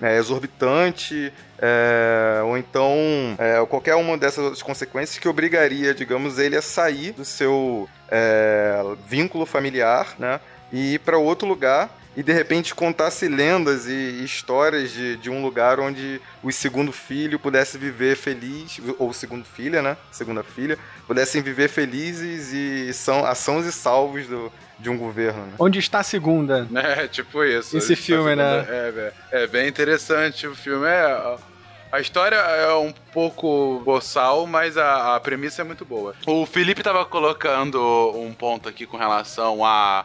é, 0.00 0.16
exorbitante, 0.16 1.30
é, 1.58 2.40
ou 2.42 2.56
então 2.56 2.96
é, 3.38 3.64
qualquer 3.66 3.94
uma 3.94 4.16
dessas 4.16 4.62
consequências 4.62 5.18
que 5.18 5.28
obrigaria, 5.28 5.94
digamos, 5.94 6.38
ele 6.38 6.56
a 6.56 6.62
sair 6.62 7.12
do 7.12 7.26
seu 7.26 7.86
é, 8.08 8.82
vínculo 9.06 9.44
familiar, 9.44 10.14
né? 10.18 10.40
E 10.72 10.94
ir 10.94 10.98
para 11.00 11.18
outro 11.18 11.46
lugar 11.46 11.90
e 12.16 12.22
de 12.22 12.32
repente 12.32 12.74
contasse 12.74 13.28
lendas 13.28 13.86
e 13.86 14.24
histórias 14.24 14.90
de, 14.90 15.16
de 15.18 15.28
um 15.28 15.42
lugar 15.42 15.78
onde 15.78 16.20
o 16.42 16.50
segundo 16.50 16.90
filho 16.90 17.38
pudesse 17.38 17.76
viver 17.76 18.16
feliz, 18.16 18.80
ou 18.98 19.12
segundo 19.12 19.44
filha, 19.44 19.82
né? 19.82 19.98
Segunda 20.10 20.42
filha, 20.42 20.78
pudessem 21.06 21.42
viver 21.42 21.68
felizes 21.68 22.52
e 22.52 22.92
são 22.94 23.26
ações 23.26 23.66
e 23.66 23.72
salvos 23.72 24.26
do, 24.26 24.50
de 24.78 24.88
um 24.88 24.96
governo. 24.96 25.42
Né? 25.42 25.52
Onde 25.58 25.78
está 25.78 26.00
a 26.00 26.02
segunda? 26.02 26.66
É, 26.86 27.08
tipo 27.08 27.42
isso. 27.42 27.76
Esse 27.76 27.96
filme, 27.96 28.36
né? 28.36 28.64
É, 28.68 29.12
é, 29.32 29.46
bem 29.46 29.68
interessante. 29.68 30.46
O 30.46 30.54
filme 30.54 30.86
é. 30.86 31.36
A 31.90 32.00
história 32.00 32.36
é 32.36 32.72
um 32.74 32.92
pouco 33.12 33.82
boçal, 33.84 34.46
mas 34.46 34.76
a, 34.76 35.16
a 35.16 35.20
premissa 35.20 35.62
é 35.62 35.64
muito 35.64 35.84
boa. 35.84 36.14
O 36.26 36.46
Felipe 36.46 36.80
estava 36.80 37.04
colocando 37.04 37.80
um 38.14 38.32
ponto 38.32 38.68
aqui 38.68 38.86
com 38.86 38.96
relação 38.96 39.64
a 39.64 40.04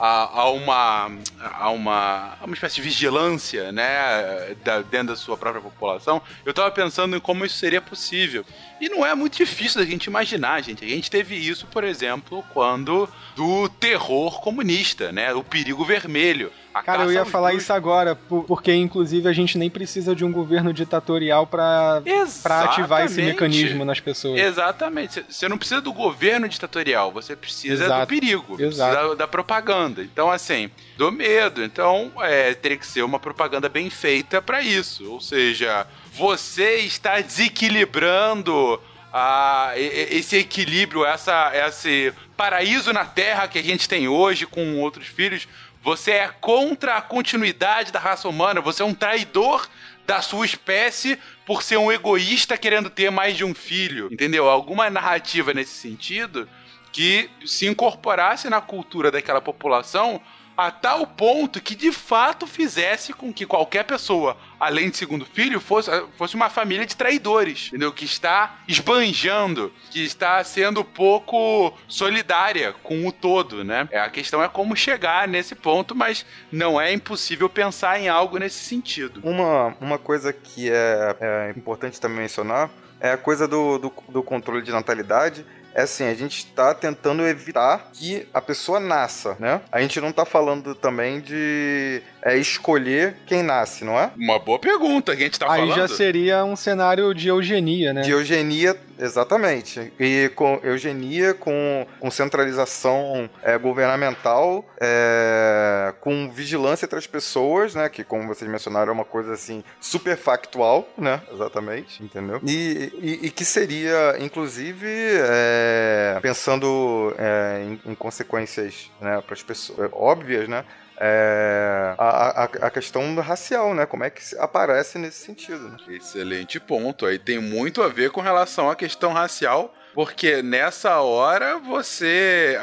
a, 0.00 0.40
a, 0.40 0.50
uma, 0.50 1.10
a, 1.38 1.70
uma, 1.70 2.38
a 2.40 2.44
uma 2.44 2.54
espécie 2.54 2.76
de 2.76 2.82
vigilância, 2.82 3.70
né, 3.70 4.56
da, 4.64 4.80
dentro 4.80 5.08
da 5.08 5.16
sua 5.16 5.36
própria 5.36 5.60
população, 5.60 6.22
eu 6.44 6.54
tava 6.54 6.70
pensando 6.70 7.14
em 7.14 7.20
como 7.20 7.44
isso 7.44 7.56
seria 7.56 7.82
possível. 7.82 8.44
E 8.80 8.88
não 8.88 9.04
é 9.04 9.14
muito 9.14 9.36
difícil 9.36 9.78
da 9.78 9.86
gente 9.86 10.06
imaginar, 10.06 10.62
gente. 10.62 10.82
A 10.82 10.88
gente 10.88 11.10
teve 11.10 11.36
isso, 11.36 11.66
por 11.66 11.84
exemplo, 11.84 12.42
quando 12.54 13.06
do 13.36 13.68
terror 13.68 14.40
comunista, 14.40 15.12
né, 15.12 15.34
o 15.34 15.44
perigo 15.44 15.84
vermelho. 15.84 16.50
Cara, 16.84 17.02
eu 17.02 17.12
ia 17.12 17.24
falar 17.24 17.52
isso 17.52 17.72
agora, 17.72 18.14
porque 18.14 18.72
inclusive 18.72 19.28
a 19.28 19.32
gente 19.32 19.58
nem 19.58 19.68
precisa 19.68 20.14
de 20.14 20.24
um 20.24 20.30
governo 20.30 20.72
ditatorial 20.72 21.46
para 21.46 22.02
ativar 22.44 23.04
esse 23.04 23.20
mecanismo 23.20 23.84
nas 23.84 23.98
pessoas. 23.98 24.40
Exatamente. 24.40 25.24
Você 25.28 25.48
não 25.48 25.58
precisa 25.58 25.80
do 25.80 25.92
governo 25.92 26.48
ditatorial, 26.48 27.10
você 27.10 27.34
precisa 27.34 27.84
Exato. 27.84 28.00
do 28.00 28.06
perigo, 28.06 28.56
precisa 28.56 29.16
da 29.16 29.26
propaganda. 29.26 30.02
Então, 30.02 30.30
assim, 30.30 30.70
do 30.96 31.10
medo. 31.10 31.64
Então, 31.64 32.12
é, 32.20 32.54
teria 32.54 32.76
que 32.76 32.86
ser 32.86 33.02
uma 33.02 33.18
propaganda 33.18 33.68
bem 33.68 33.90
feita 33.90 34.40
para 34.40 34.62
isso. 34.62 35.10
Ou 35.10 35.20
seja, 35.20 35.86
você 36.12 36.76
está 36.76 37.20
desequilibrando 37.20 38.80
a, 39.12 39.72
esse 39.76 40.36
equilíbrio, 40.36 41.04
essa, 41.04 41.50
esse 41.66 42.12
paraíso 42.36 42.92
na 42.92 43.04
Terra 43.04 43.48
que 43.48 43.58
a 43.58 43.62
gente 43.62 43.88
tem 43.88 44.08
hoje 44.08 44.46
com 44.46 44.78
outros 44.78 45.06
filhos 45.06 45.48
você 45.82 46.12
é 46.12 46.28
contra 46.28 46.96
a 46.96 47.02
continuidade 47.02 47.92
da 47.92 47.98
raça 47.98 48.28
humana, 48.28 48.60
você 48.60 48.82
é 48.82 48.84
um 48.84 48.94
traidor 48.94 49.68
da 50.06 50.20
sua 50.20 50.44
espécie 50.44 51.18
por 51.46 51.62
ser 51.62 51.76
um 51.76 51.90
egoísta 51.90 52.58
querendo 52.58 52.90
ter 52.90 53.10
mais 53.10 53.36
de 53.36 53.44
um 53.44 53.54
filho, 53.54 54.08
entendeu? 54.12 54.48
Alguma 54.48 54.90
narrativa 54.90 55.54
nesse 55.54 55.74
sentido 55.74 56.48
que 56.92 57.30
se 57.46 57.66
incorporasse 57.66 58.50
na 58.50 58.60
cultura 58.60 59.10
daquela 59.10 59.40
população 59.40 60.20
a 60.56 60.70
tal 60.70 61.06
ponto 61.06 61.60
que 61.60 61.74
de 61.74 61.90
fato 61.90 62.46
fizesse 62.46 63.12
com 63.12 63.32
que 63.32 63.46
qualquer 63.46 63.84
pessoa, 63.84 64.36
além 64.58 64.90
de 64.90 64.96
segundo 64.96 65.24
filho, 65.24 65.60
fosse, 65.60 65.90
fosse 66.16 66.34
uma 66.34 66.50
família 66.50 66.84
de 66.84 66.96
traidores, 66.96 67.68
entendeu? 67.68 67.92
Que 67.92 68.04
está 68.04 68.58
esbanjando, 68.68 69.72
que 69.90 70.04
está 70.04 70.42
sendo 70.44 70.84
pouco 70.84 71.72
solidária 71.88 72.74
com 72.82 73.06
o 73.06 73.12
todo, 73.12 73.64
né? 73.64 73.88
É, 73.90 74.00
a 74.00 74.10
questão 74.10 74.42
é 74.42 74.48
como 74.48 74.76
chegar 74.76 75.26
nesse 75.26 75.54
ponto, 75.54 75.94
mas 75.94 76.26
não 76.52 76.80
é 76.80 76.92
impossível 76.92 77.48
pensar 77.48 77.98
em 77.98 78.08
algo 78.08 78.38
nesse 78.38 78.62
sentido. 78.62 79.20
Uma, 79.24 79.74
uma 79.80 79.98
coisa 79.98 80.32
que 80.32 80.70
é, 80.70 81.16
é 81.20 81.54
importante 81.56 82.00
também 82.00 82.20
mencionar 82.20 82.70
é 83.00 83.12
a 83.12 83.16
coisa 83.16 83.48
do, 83.48 83.78
do, 83.78 83.92
do 84.10 84.22
controle 84.22 84.62
de 84.62 84.70
natalidade 84.70 85.44
é 85.74 85.82
assim, 85.82 86.04
a 86.04 86.14
gente 86.14 86.38
está 86.38 86.74
tentando 86.74 87.26
evitar 87.26 87.90
que 87.92 88.28
a 88.34 88.40
pessoa 88.40 88.80
nasça, 88.80 89.36
né? 89.38 89.60
A 89.70 89.80
gente 89.80 90.00
não 90.00 90.10
está 90.10 90.24
falando 90.24 90.74
também 90.74 91.20
de 91.20 92.02
é, 92.22 92.36
escolher 92.36 93.16
quem 93.26 93.42
nasce, 93.42 93.84
não 93.84 93.98
é? 93.98 94.10
Uma 94.16 94.38
boa 94.38 94.58
pergunta 94.58 95.14
que 95.16 95.22
a 95.22 95.24
gente 95.24 95.38
tá 95.38 95.46
Aí 95.50 95.60
falando. 95.60 95.80
Aí 95.80 95.88
já 95.88 95.94
seria 95.94 96.44
um 96.44 96.56
cenário 96.56 97.14
de 97.14 97.28
eugenia, 97.28 97.92
né? 97.92 98.02
De 98.02 98.10
eugenia, 98.10 98.76
exatamente. 98.98 99.92
E 99.98 100.30
com 100.34 100.60
eugenia, 100.62 101.34
com, 101.34 101.86
com 101.98 102.10
centralização 102.10 103.28
é, 103.42 103.56
governamental, 103.56 104.64
é, 104.80 105.94
com 106.00 106.30
vigilância 106.30 106.84
entre 106.84 106.98
as 106.98 107.06
pessoas, 107.06 107.74
né? 107.74 107.88
Que, 107.88 108.04
como 108.04 108.26
vocês 108.26 108.50
mencionaram, 108.50 108.90
é 108.90 108.94
uma 108.94 109.04
coisa 109.04 109.32
assim 109.32 109.64
super 109.80 110.16
factual, 110.16 110.88
né? 110.96 111.20
Exatamente, 111.32 112.02
entendeu? 112.02 112.40
E, 112.46 112.92
e, 113.00 113.26
e 113.26 113.30
que 113.30 113.44
seria, 113.44 114.16
inclusive, 114.18 114.88
é, 114.88 116.18
pensando 116.20 117.14
é, 117.18 117.64
em, 117.64 117.92
em, 117.92 117.94
consequências 117.94 118.90
né, 119.00 119.22
para 119.24 119.34
as 119.34 119.42
pessoas 119.42 119.90
óbvias, 119.92 120.48
né? 120.48 120.64
é, 121.00 121.94
a, 122.10 122.44
a, 122.44 122.70
questão 122.70 123.14
racial, 123.16 123.74
né? 123.74 123.86
Como 123.86 124.04
é 124.04 124.10
que 124.10 124.22
aparece 124.38 124.98
nesse 124.98 125.24
sentido. 125.24 125.68
Né? 125.68 125.76
Excelente 125.88 126.58
ponto. 126.60 127.06
Aí 127.06 127.18
tem 127.18 127.38
muito 127.38 127.82
a 127.82 127.88
ver 127.88 128.10
com 128.10 128.20
relação 128.20 128.70
à 128.70 128.76
questão 128.76 129.12
racial 129.12 129.74
porque 129.94 130.42
nessa 130.42 131.00
hora 131.00 131.58
você. 131.58 132.58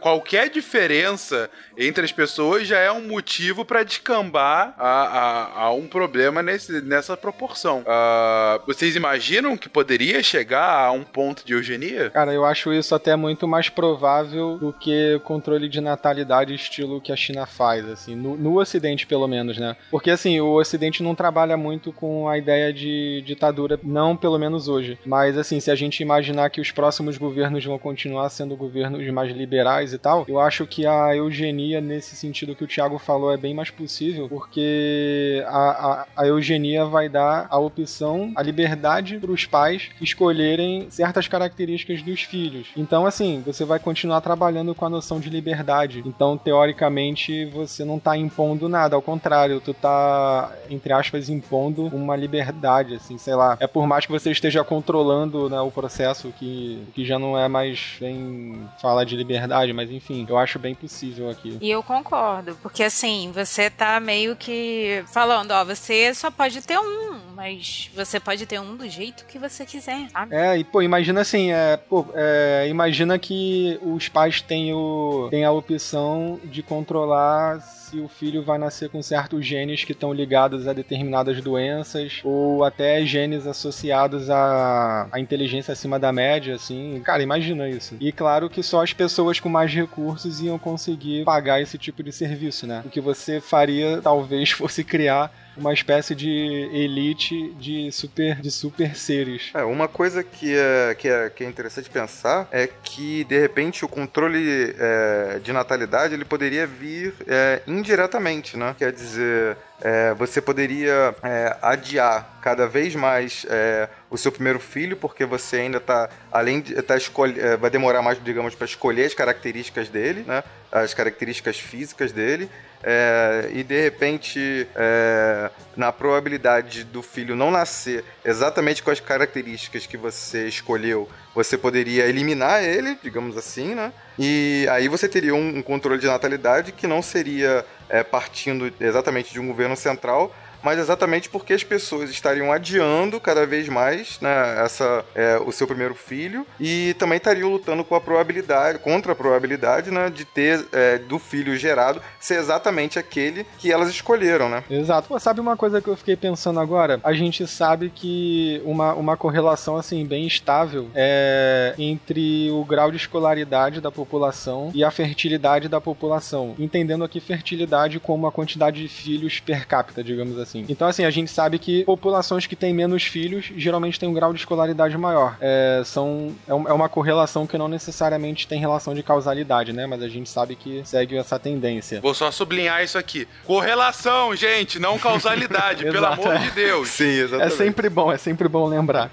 Qualquer 0.00 0.48
diferença 0.50 1.50
entre 1.76 2.04
as 2.04 2.12
pessoas 2.12 2.66
já 2.66 2.78
é 2.78 2.92
um 2.92 3.06
motivo 3.06 3.64
para 3.64 3.82
descambar 3.82 4.74
a, 4.78 5.62
a, 5.64 5.72
um 5.72 5.86
problema 5.86 6.42
nesse, 6.42 6.80
nessa 6.82 7.16
proporção. 7.16 7.80
Uh, 7.80 8.66
vocês 8.66 8.94
imaginam 8.96 9.56
que 9.56 9.68
poderia 9.68 10.22
chegar 10.22 10.86
a 10.86 10.92
um 10.92 11.02
ponto 11.02 11.44
de 11.44 11.54
eugenia? 11.54 12.10
Cara, 12.10 12.32
eu 12.32 12.44
acho 12.44 12.72
isso 12.72 12.94
até 12.94 13.16
muito 13.16 13.48
mais 13.48 13.68
provável 13.68 14.58
do 14.58 14.72
que 14.72 15.20
controle 15.24 15.68
de 15.68 15.80
natalidade 15.80 16.54
estilo 16.54 17.00
que 17.00 17.12
a 17.12 17.16
China 17.16 17.46
faz, 17.46 17.88
assim, 17.88 18.14
no, 18.14 18.36
no 18.36 18.58
Ocidente 18.58 19.06
pelo 19.06 19.26
menos, 19.26 19.58
né? 19.58 19.76
Porque 19.90 20.10
assim, 20.10 20.38
o 20.40 20.52
Ocidente 20.54 21.02
não 21.02 21.14
trabalha 21.14 21.56
muito 21.56 21.92
com 21.92 22.28
a 22.28 22.36
ideia 22.36 22.72
de 22.72 23.22
ditadura, 23.24 23.78
não 23.82 24.16
pelo 24.16 24.38
menos 24.38 24.68
hoje. 24.68 24.98
Mas 25.06 25.38
assim, 25.38 25.60
se 25.60 25.70
a 25.70 25.74
gente 25.74 26.00
imaginar 26.00 26.50
que 26.50 26.60
os 26.60 26.69
próximos 26.72 27.16
governos 27.18 27.64
vão 27.64 27.78
continuar 27.78 28.28
sendo 28.30 28.56
governos 28.56 29.06
mais 29.10 29.32
liberais 29.32 29.92
e 29.92 29.98
tal, 29.98 30.24
eu 30.28 30.38
acho 30.38 30.66
que 30.66 30.86
a 30.86 31.14
eugenia, 31.14 31.80
nesse 31.80 32.16
sentido 32.16 32.54
que 32.54 32.64
o 32.64 32.66
Thiago 32.66 32.98
falou, 32.98 33.32
é 33.32 33.36
bem 33.36 33.54
mais 33.54 33.70
possível, 33.70 34.28
porque 34.28 35.42
a, 35.46 35.58
a, 35.58 36.06
a 36.16 36.26
eugenia 36.26 36.84
vai 36.84 37.08
dar 37.08 37.46
a 37.50 37.58
opção, 37.58 38.32
a 38.36 38.42
liberdade 38.42 39.18
para 39.18 39.30
os 39.30 39.46
pais 39.46 39.90
escolherem 40.00 40.90
certas 40.90 41.28
características 41.28 42.02
dos 42.02 42.22
filhos. 42.22 42.68
Então, 42.76 43.06
assim, 43.06 43.42
você 43.44 43.64
vai 43.64 43.78
continuar 43.78 44.20
trabalhando 44.20 44.74
com 44.74 44.84
a 44.84 44.90
noção 44.90 45.20
de 45.20 45.30
liberdade. 45.30 46.02
Então, 46.04 46.36
teoricamente, 46.36 47.46
você 47.46 47.84
não 47.84 47.96
está 47.96 48.16
impondo 48.16 48.68
nada, 48.68 48.96
ao 48.96 49.02
contrário, 49.02 49.60
tu 49.60 49.74
tá, 49.74 50.52
entre 50.68 50.92
aspas, 50.92 51.28
impondo 51.28 51.86
uma 51.86 52.16
liberdade, 52.16 52.94
assim, 52.94 53.18
sei 53.18 53.34
lá. 53.34 53.56
É 53.60 53.66
por 53.66 53.86
mais 53.86 54.06
que 54.06 54.12
você 54.12 54.30
esteja 54.30 54.62
controlando 54.64 55.48
né, 55.48 55.60
o 55.60 55.70
processo 55.70 56.32
que 56.38 56.59
que, 56.94 57.04
já 57.04 57.18
não 57.18 57.38
é 57.38 57.48
mais 57.48 57.96
bem 58.00 58.68
falar 58.80 59.04
de 59.04 59.16
liberdade, 59.16 59.72
mas 59.72 59.90
enfim, 59.90 60.26
eu 60.28 60.38
acho 60.38 60.58
bem 60.58 60.74
possível 60.74 61.30
aqui. 61.30 61.58
E 61.60 61.70
eu 61.70 61.82
concordo, 61.82 62.56
porque 62.62 62.82
assim, 62.82 63.30
você 63.32 63.70
tá 63.70 63.98
meio 64.00 64.36
que 64.36 65.02
falando, 65.12 65.52
ó, 65.52 65.64
você 65.64 66.14
só 66.14 66.30
pode 66.30 66.60
ter 66.62 66.78
um, 66.78 67.18
mas 67.34 67.90
você 67.94 68.20
pode 68.20 68.46
ter 68.46 68.60
um 68.60 68.76
do 68.76 68.88
jeito 68.88 69.24
que 69.26 69.38
você 69.38 69.64
quiser, 69.64 70.08
sabe? 70.10 70.34
É, 70.34 70.58
e 70.58 70.64
pô, 70.64 70.82
imagina 70.82 71.20
assim, 71.20 71.52
é, 71.52 71.76
pô, 71.76 72.06
é, 72.14 72.66
imagina 72.68 73.18
que 73.18 73.78
os 73.82 74.08
pais 74.08 74.40
têm, 74.40 74.72
o, 74.72 75.28
têm 75.30 75.44
a 75.44 75.52
opção 75.52 76.40
de 76.44 76.62
controlar 76.62 77.60
se 77.90 77.98
o 77.98 78.08
filho 78.08 78.42
vai 78.42 78.56
nascer 78.56 78.88
com 78.88 79.02
certos 79.02 79.44
genes 79.44 79.84
que 79.84 79.92
estão 79.92 80.12
ligados 80.12 80.68
a 80.68 80.72
determinadas 80.72 81.40
doenças 81.42 82.20
ou 82.22 82.62
até 82.62 83.04
genes 83.04 83.46
associados 83.46 84.30
à, 84.30 85.08
à 85.10 85.18
inteligência 85.18 85.72
acima 85.72 85.98
da 85.98 86.12
média, 86.12 86.54
assim. 86.54 87.00
Cara, 87.04 87.22
imagina 87.22 87.68
isso. 87.68 87.96
E 88.00 88.12
claro 88.12 88.48
que 88.48 88.62
só 88.62 88.82
as 88.82 88.92
pessoas 88.92 89.40
com 89.40 89.48
mais 89.48 89.72
recursos 89.72 90.40
iam 90.40 90.58
conseguir 90.58 91.24
pagar 91.24 91.60
esse 91.60 91.76
tipo 91.76 92.02
de 92.02 92.12
serviço, 92.12 92.66
né? 92.66 92.82
O 92.86 92.88
que 92.88 93.00
você 93.00 93.40
faria 93.40 94.00
talvez 94.00 94.50
fosse 94.52 94.84
criar 94.84 95.32
uma 95.56 95.72
espécie 95.72 96.14
de 96.14 96.28
elite 96.72 97.52
de 97.58 97.90
super, 97.92 98.40
de 98.40 98.50
super 98.50 98.96
seres. 98.96 99.50
É, 99.54 99.62
uma 99.62 99.88
coisa 99.88 100.22
que 100.22 100.54
é, 100.56 100.94
que, 100.94 101.08
é, 101.08 101.30
que 101.30 101.44
é 101.44 101.48
interessante 101.48 101.90
pensar 101.90 102.48
é 102.50 102.66
que, 102.66 103.24
de 103.24 103.38
repente, 103.38 103.84
o 103.84 103.88
controle 103.88 104.74
é, 104.78 105.40
de 105.42 105.52
natalidade 105.52 106.14
ele 106.14 106.24
poderia 106.24 106.66
vir 106.66 107.14
é, 107.26 107.62
indiretamente, 107.66 108.56
né? 108.56 108.74
Quer 108.78 108.92
dizer, 108.92 109.56
é, 109.80 110.14
você 110.14 110.40
poderia 110.40 111.14
é, 111.22 111.56
adiar 111.62 112.38
cada 112.42 112.66
vez 112.66 112.94
mais 112.94 113.46
é, 113.48 113.88
o 114.10 114.16
seu 114.16 114.30
primeiro 114.30 114.60
filho, 114.60 114.96
porque 114.96 115.24
você 115.24 115.56
ainda 115.56 115.78
está, 115.78 116.08
além 116.30 116.60
de 116.60 116.80
tá 116.82 116.96
escolhe, 116.96 117.40
é, 117.40 117.56
vai 117.56 117.70
demorar 117.70 118.02
mais, 118.02 118.22
digamos, 118.22 118.54
para 118.54 118.66
escolher 118.66 119.06
as 119.06 119.14
características 119.14 119.88
dele, 119.88 120.24
né? 120.26 120.42
As 120.70 120.94
características 120.94 121.58
físicas 121.58 122.12
dele. 122.12 122.48
É, 122.82 123.50
e 123.52 123.62
de 123.62 123.78
repente, 123.80 124.66
é, 124.74 125.50
na 125.76 125.92
probabilidade 125.92 126.84
do 126.84 127.02
filho 127.02 127.36
não 127.36 127.50
nascer 127.50 128.04
exatamente 128.24 128.82
com 128.82 128.90
as 128.90 129.00
características 129.00 129.86
que 129.86 129.98
você 129.98 130.48
escolheu, 130.48 131.08
você 131.34 131.58
poderia 131.58 132.06
eliminar 132.06 132.62
ele, 132.64 132.98
digamos 133.02 133.36
assim, 133.36 133.74
né? 133.74 133.92
E 134.18 134.66
aí 134.70 134.88
você 134.88 135.08
teria 135.08 135.34
um, 135.34 135.58
um 135.58 135.62
controle 135.62 136.00
de 136.00 136.06
natalidade 136.06 136.72
que 136.72 136.86
não 136.86 137.02
seria 137.02 137.64
é, 137.88 138.02
partindo 138.02 138.72
exatamente 138.80 139.32
de 139.32 139.40
um 139.40 139.46
governo 139.46 139.76
central, 139.76 140.34
mas 140.62 140.78
exatamente 140.78 141.28
porque 141.28 141.52
as 141.52 141.64
pessoas 141.64 142.10
estariam 142.10 142.52
adiando 142.52 143.20
cada 143.20 143.46
vez 143.46 143.68
mais 143.68 144.20
né, 144.20 144.64
essa, 144.64 145.04
é, 145.14 145.38
o 145.38 145.52
seu 145.52 145.66
primeiro 145.66 145.94
filho 145.94 146.46
e 146.58 146.94
também 146.98 147.16
estariam 147.16 147.50
lutando 147.50 147.84
com 147.84 147.94
a 147.94 148.00
probabilidade, 148.00 148.78
contra 148.78 149.12
a 149.12 149.14
probabilidade 149.14 149.90
né, 149.90 150.10
de 150.10 150.24
ter 150.24 150.66
é, 150.72 150.98
do 150.98 151.18
filho 151.18 151.56
gerado 151.56 152.00
ser 152.18 152.38
exatamente 152.38 152.98
aquele 152.98 153.46
que 153.58 153.72
elas 153.72 153.88
escolheram, 153.88 154.48
né? 154.48 154.64
Exato. 154.70 155.08
Pô, 155.08 155.18
sabe 155.18 155.40
uma 155.40 155.56
coisa 155.56 155.80
que 155.80 155.88
eu 155.88 155.96
fiquei 155.96 156.16
pensando 156.16 156.60
agora? 156.60 157.00
A 157.02 157.12
gente 157.12 157.46
sabe 157.46 157.90
que 157.94 158.60
uma, 158.64 158.94
uma 158.94 159.16
correlação 159.16 159.76
assim 159.76 160.04
bem 160.04 160.26
estável 160.26 160.88
é 160.94 161.74
entre 161.78 162.50
o 162.50 162.64
grau 162.64 162.90
de 162.90 162.96
escolaridade 162.96 163.80
da 163.80 163.90
população 163.90 164.70
e 164.74 164.84
a 164.84 164.90
fertilidade 164.90 165.68
da 165.68 165.80
população, 165.80 166.54
entendendo 166.58 167.04
aqui 167.04 167.20
fertilidade 167.20 167.98
como 168.00 168.26
a 168.26 168.32
quantidade 168.32 168.82
de 168.82 168.88
filhos 168.88 169.40
per 169.40 169.66
capita, 169.66 170.02
digamos 170.02 170.38
assim 170.38 170.49
assim. 170.50 170.66
Então, 170.68 170.88
assim, 170.88 171.04
a 171.04 171.10
gente 171.10 171.30
sabe 171.30 171.58
que 171.58 171.84
populações 171.84 172.46
que 172.46 172.56
têm 172.56 172.74
menos 172.74 173.04
filhos 173.04 173.50
geralmente 173.56 173.98
têm 173.98 174.08
um 174.08 174.12
grau 174.12 174.32
de 174.32 174.40
escolaridade 174.40 174.96
maior. 174.98 175.36
É, 175.40 175.82
são, 175.84 176.34
é, 176.46 176.50
é 176.50 176.54
uma 176.54 176.88
correlação 176.88 177.46
que 177.46 177.56
não 177.56 177.68
necessariamente 177.68 178.46
tem 178.46 178.58
relação 178.60 178.94
de 178.94 179.02
causalidade, 179.02 179.72
né? 179.72 179.86
Mas 179.86 180.02
a 180.02 180.08
gente 180.08 180.28
sabe 180.28 180.56
que 180.56 180.82
segue 180.84 181.16
essa 181.16 181.38
tendência. 181.38 182.00
Vou 182.00 182.14
só 182.14 182.30
sublinhar 182.30 182.82
isso 182.82 182.98
aqui. 182.98 183.26
Correlação, 183.46 184.34
gente, 184.34 184.78
não 184.78 184.98
causalidade, 184.98 185.84
pelo 185.90 186.06
amor 186.06 186.38
de 186.38 186.50
Deus. 186.50 186.88
Sim, 186.88 187.04
exatamente. 187.04 187.54
É 187.54 187.56
sempre 187.56 187.88
bom, 187.88 188.12
é 188.12 188.18
sempre 188.18 188.48
bom 188.48 188.66
lembrar. 188.66 189.10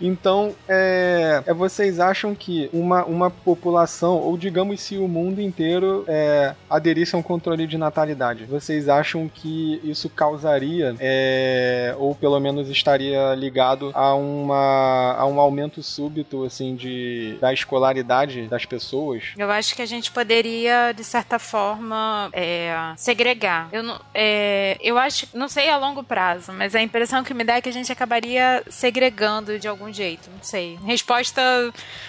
Então, 0.00 0.54
é, 0.68 1.42
é, 1.46 1.54
vocês 1.54 1.98
acham 2.00 2.34
que 2.34 2.68
uma, 2.72 3.04
uma 3.04 3.30
população, 3.30 4.14
ou 4.14 4.36
digamos 4.36 4.80
se 4.80 4.96
o 4.98 5.08
mundo 5.08 5.40
inteiro 5.40 6.04
é, 6.06 6.54
aderisse 6.68 7.14
a 7.14 7.18
um 7.18 7.22
controle 7.22 7.66
de 7.66 7.78
natalidade, 7.78 8.44
vocês 8.44 8.88
acham 8.88 9.28
que 9.28 9.80
isso 9.82 10.08
causaria, 10.08 10.94
é, 11.00 11.94
ou 11.98 12.14
pelo 12.14 12.38
menos 12.40 12.68
estaria 12.68 13.34
ligado 13.34 13.90
a, 13.94 14.14
uma, 14.14 15.14
a 15.18 15.26
um 15.26 15.40
aumento 15.40 15.82
súbito, 15.82 16.44
assim, 16.44 16.74
de, 16.74 17.36
da 17.40 17.52
escolaridade 17.52 18.46
das 18.48 18.64
pessoas? 18.64 19.34
Eu 19.36 19.50
acho 19.50 19.74
que 19.74 19.82
a 19.82 19.86
gente 19.86 20.10
poderia, 20.10 20.92
de 20.92 21.04
certa 21.04 21.38
forma, 21.38 22.28
é, 22.32 22.74
segregar. 22.96 23.68
Eu, 23.72 23.82
é, 24.14 24.76
eu 24.80 24.98
acho, 24.98 25.28
não 25.34 25.48
sei 25.48 25.68
a 25.70 25.78
longo 25.78 26.02
prazo, 26.02 26.52
mas 26.52 26.74
a 26.74 26.82
impressão 26.82 27.24
que 27.24 27.34
me 27.34 27.44
dá 27.44 27.56
é 27.56 27.60
que 27.60 27.68
a 27.68 27.72
gente 27.72 27.90
acabaria 27.90 28.62
segregando 28.68 29.58
de 29.58 29.68
algum 29.68 29.85
algum 29.86 29.92
jeito, 29.92 30.28
não 30.30 30.42
sei. 30.42 30.78
Resposta 30.84 31.40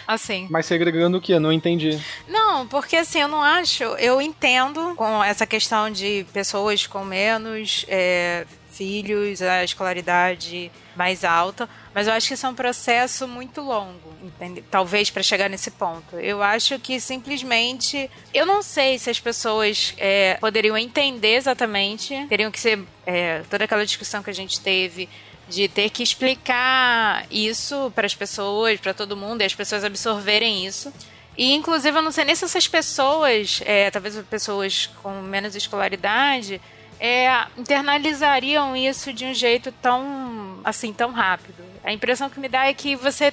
assim. 0.07 0.47
Mas 0.49 0.65
segregando 0.65 1.17
o 1.17 1.21
que? 1.21 1.31
Eu 1.31 1.39
não 1.39 1.51
entendi. 1.51 1.99
Não, 2.27 2.67
porque 2.67 2.95
assim, 2.95 3.21
eu 3.21 3.27
não 3.27 3.41
acho. 3.41 3.83
Eu 3.83 4.21
entendo 4.21 4.95
com 4.95 5.23
essa 5.23 5.45
questão 5.45 5.89
de 5.89 6.25
pessoas 6.33 6.87
com 6.87 7.03
menos 7.03 7.85
é, 7.87 8.45
filhos, 8.71 9.41
a 9.41 9.63
escolaridade 9.63 10.71
mais 10.95 11.23
alta, 11.23 11.69
mas 11.93 12.07
eu 12.07 12.13
acho 12.13 12.27
que 12.27 12.33
isso 12.33 12.45
é 12.45 12.49
um 12.49 12.55
processo 12.55 13.27
muito 13.27 13.61
longo, 13.61 14.11
entende? 14.23 14.63
talvez 14.69 15.11
para 15.11 15.21
chegar 15.21 15.47
nesse 15.47 15.69
ponto. 15.69 16.15
Eu 16.15 16.41
acho 16.41 16.79
que 16.79 16.99
simplesmente, 16.99 18.09
eu 18.33 18.47
não 18.47 18.63
sei 18.63 18.97
se 18.97 19.07
as 19.07 19.19
pessoas 19.19 19.93
é, 19.97 20.37
poderiam 20.41 20.75
entender 20.75 21.35
exatamente, 21.35 22.25
teriam 22.27 22.49
que 22.49 22.59
ser 22.59 22.79
é, 23.05 23.43
toda 23.47 23.65
aquela 23.65 23.85
discussão 23.85 24.23
que 24.23 24.29
a 24.31 24.33
gente 24.33 24.59
teve 24.59 25.07
de 25.49 25.67
ter 25.67 25.89
que 25.89 26.03
explicar 26.03 27.25
isso 27.31 27.91
para 27.95 28.05
as 28.05 28.15
pessoas, 28.15 28.79
para 28.79 28.93
todo 28.93 29.17
mundo, 29.17 29.41
e 29.41 29.45
as 29.45 29.55
pessoas 29.55 29.83
absorverem 29.83 30.65
isso. 30.65 30.93
E, 31.37 31.53
inclusive, 31.53 31.97
eu 31.97 32.01
não 32.01 32.11
sei 32.11 32.25
nem 32.25 32.35
se 32.35 32.45
essas 32.45 32.67
pessoas, 32.67 33.61
é, 33.65 33.91
talvez 33.91 34.17
pessoas 34.27 34.87
com 35.01 35.21
menos 35.21 35.55
escolaridade, 35.55 36.59
é, 36.99 37.45
internalizariam 37.57 38.75
isso 38.75 39.13
de 39.13 39.25
um 39.25 39.33
jeito 39.33 39.71
tão, 39.71 40.59
assim, 40.63 40.91
tão 40.91 41.11
rápido. 41.11 41.63
A 41.83 41.93
impressão 41.93 42.29
que 42.29 42.39
me 42.39 42.49
dá 42.49 42.65
é 42.65 42.73
que 42.73 42.95
você 42.95 43.31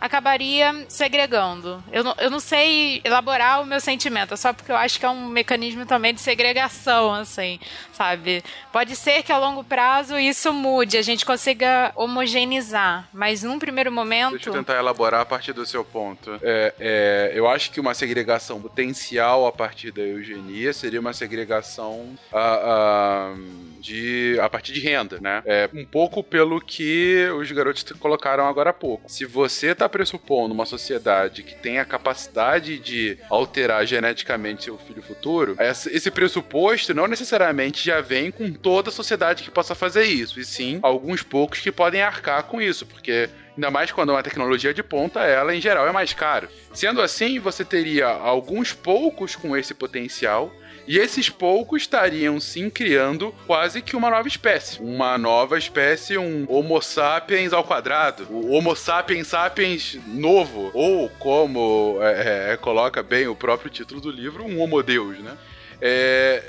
acabaria 0.00 0.86
segregando. 0.88 1.82
Eu 1.92 2.02
não, 2.02 2.14
eu 2.18 2.30
não 2.30 2.40
sei 2.40 3.00
elaborar 3.04 3.62
o 3.62 3.66
meu 3.66 3.80
sentimento, 3.80 4.34
é 4.34 4.36
só 4.36 4.52
porque 4.52 4.72
eu 4.72 4.76
acho 4.76 4.98
que 4.98 5.04
é 5.04 5.10
um 5.10 5.26
mecanismo 5.28 5.84
também 5.84 6.14
de 6.14 6.20
segregação, 6.20 7.12
assim, 7.12 7.60
sabe? 7.92 8.42
Pode 8.72 8.96
ser 8.96 9.22
que 9.22 9.32
a 9.32 9.38
longo 9.38 9.62
prazo 9.62 10.18
isso 10.18 10.52
mude, 10.52 10.96
a 10.96 11.02
gente 11.02 11.26
consiga 11.26 11.92
homogeneizar, 11.94 13.08
mas 13.12 13.42
num 13.42 13.58
primeiro 13.58 13.92
momento. 13.92 14.32
Deixa 14.32 14.48
eu 14.48 14.54
tentar 14.54 14.78
elaborar 14.78 15.20
a 15.20 15.26
partir 15.26 15.52
do 15.52 15.66
seu 15.66 15.84
ponto. 15.84 16.38
É, 16.42 16.74
é, 16.78 17.32
eu 17.34 17.48
acho 17.48 17.70
que 17.70 17.80
uma 17.80 17.94
segregação 17.94 18.60
potencial 18.60 19.46
a 19.46 19.52
partir 19.52 19.90
da 19.90 20.02
eugenia 20.02 20.72
seria 20.72 21.00
uma 21.00 21.12
segregação. 21.12 22.16
Uh, 22.32 23.36
uh, 23.36 23.69
de 23.80 24.38
a 24.40 24.48
partir 24.48 24.72
de 24.72 24.80
renda, 24.80 25.18
né? 25.20 25.42
É 25.46 25.68
um 25.72 25.84
pouco 25.84 26.22
pelo 26.22 26.60
que 26.60 27.26
os 27.36 27.50
garotos 27.50 27.82
colocaram 27.98 28.46
agora 28.46 28.70
há 28.70 28.74
pouco. 28.74 29.10
Se 29.10 29.24
você 29.24 29.74
tá 29.74 29.88
pressupondo 29.88 30.54
uma 30.54 30.66
sociedade 30.66 31.42
que 31.42 31.54
tem 31.54 31.78
a 31.78 31.84
capacidade 31.84 32.78
de 32.78 33.18
alterar 33.28 33.86
geneticamente 33.86 34.64
seu 34.64 34.78
filho 34.78 35.02
futuro, 35.02 35.56
esse 35.58 36.10
pressuposto 36.10 36.94
não 36.94 37.06
necessariamente 37.06 37.84
já 37.84 38.00
vem 38.00 38.30
com 38.30 38.52
toda 38.52 38.90
a 38.90 38.92
sociedade 38.92 39.42
que 39.42 39.50
possa 39.50 39.74
fazer 39.74 40.04
isso, 40.04 40.38
e 40.38 40.44
sim 40.44 40.78
alguns 40.82 41.22
poucos 41.22 41.60
que 41.60 41.72
podem 41.72 42.02
arcar 42.02 42.44
com 42.44 42.60
isso, 42.60 42.86
porque 42.86 43.28
Ainda 43.56 43.70
mais 43.70 43.92
quando 43.92 44.10
é 44.10 44.14
uma 44.14 44.22
tecnologia 44.22 44.72
de 44.72 44.82
ponta, 44.82 45.20
ela 45.20 45.54
em 45.54 45.60
geral 45.60 45.86
é 45.86 45.92
mais 45.92 46.14
cara. 46.14 46.48
Sendo 46.72 47.02
assim, 47.02 47.38
você 47.38 47.62
teria 47.62 48.06
alguns 48.06 48.72
poucos 48.72 49.36
com 49.36 49.54
esse 49.54 49.74
potencial 49.74 50.50
e 50.86 50.98
esses 50.98 51.28
poucos 51.28 51.82
estariam 51.82 52.40
sim 52.40 52.68
criando 52.68 53.34
quase 53.46 53.82
que 53.82 53.96
uma 53.96 54.10
nova 54.10 54.28
espécie. 54.28 54.80
Uma 54.80 55.16
nova 55.18 55.58
espécie, 55.58 56.18
um 56.18 56.46
Homo 56.48 56.80
sapiens 56.80 57.52
ao 57.52 57.64
quadrado. 57.64 58.26
O 58.30 58.52
Homo 58.52 58.74
sapiens 58.74 59.28
sapiens 59.28 59.98
novo. 60.06 60.70
Ou, 60.74 61.08
como 61.18 61.98
é, 62.00 62.52
é, 62.52 62.56
coloca 62.56 63.02
bem 63.02 63.26
o 63.28 63.36
próprio 63.36 63.70
título 63.70 64.00
do 64.00 64.10
livro, 64.10 64.44
um 64.44 64.60
Homo 64.60 64.82
Deus, 64.82 65.18
né? 65.18 65.36
É, 65.80 66.42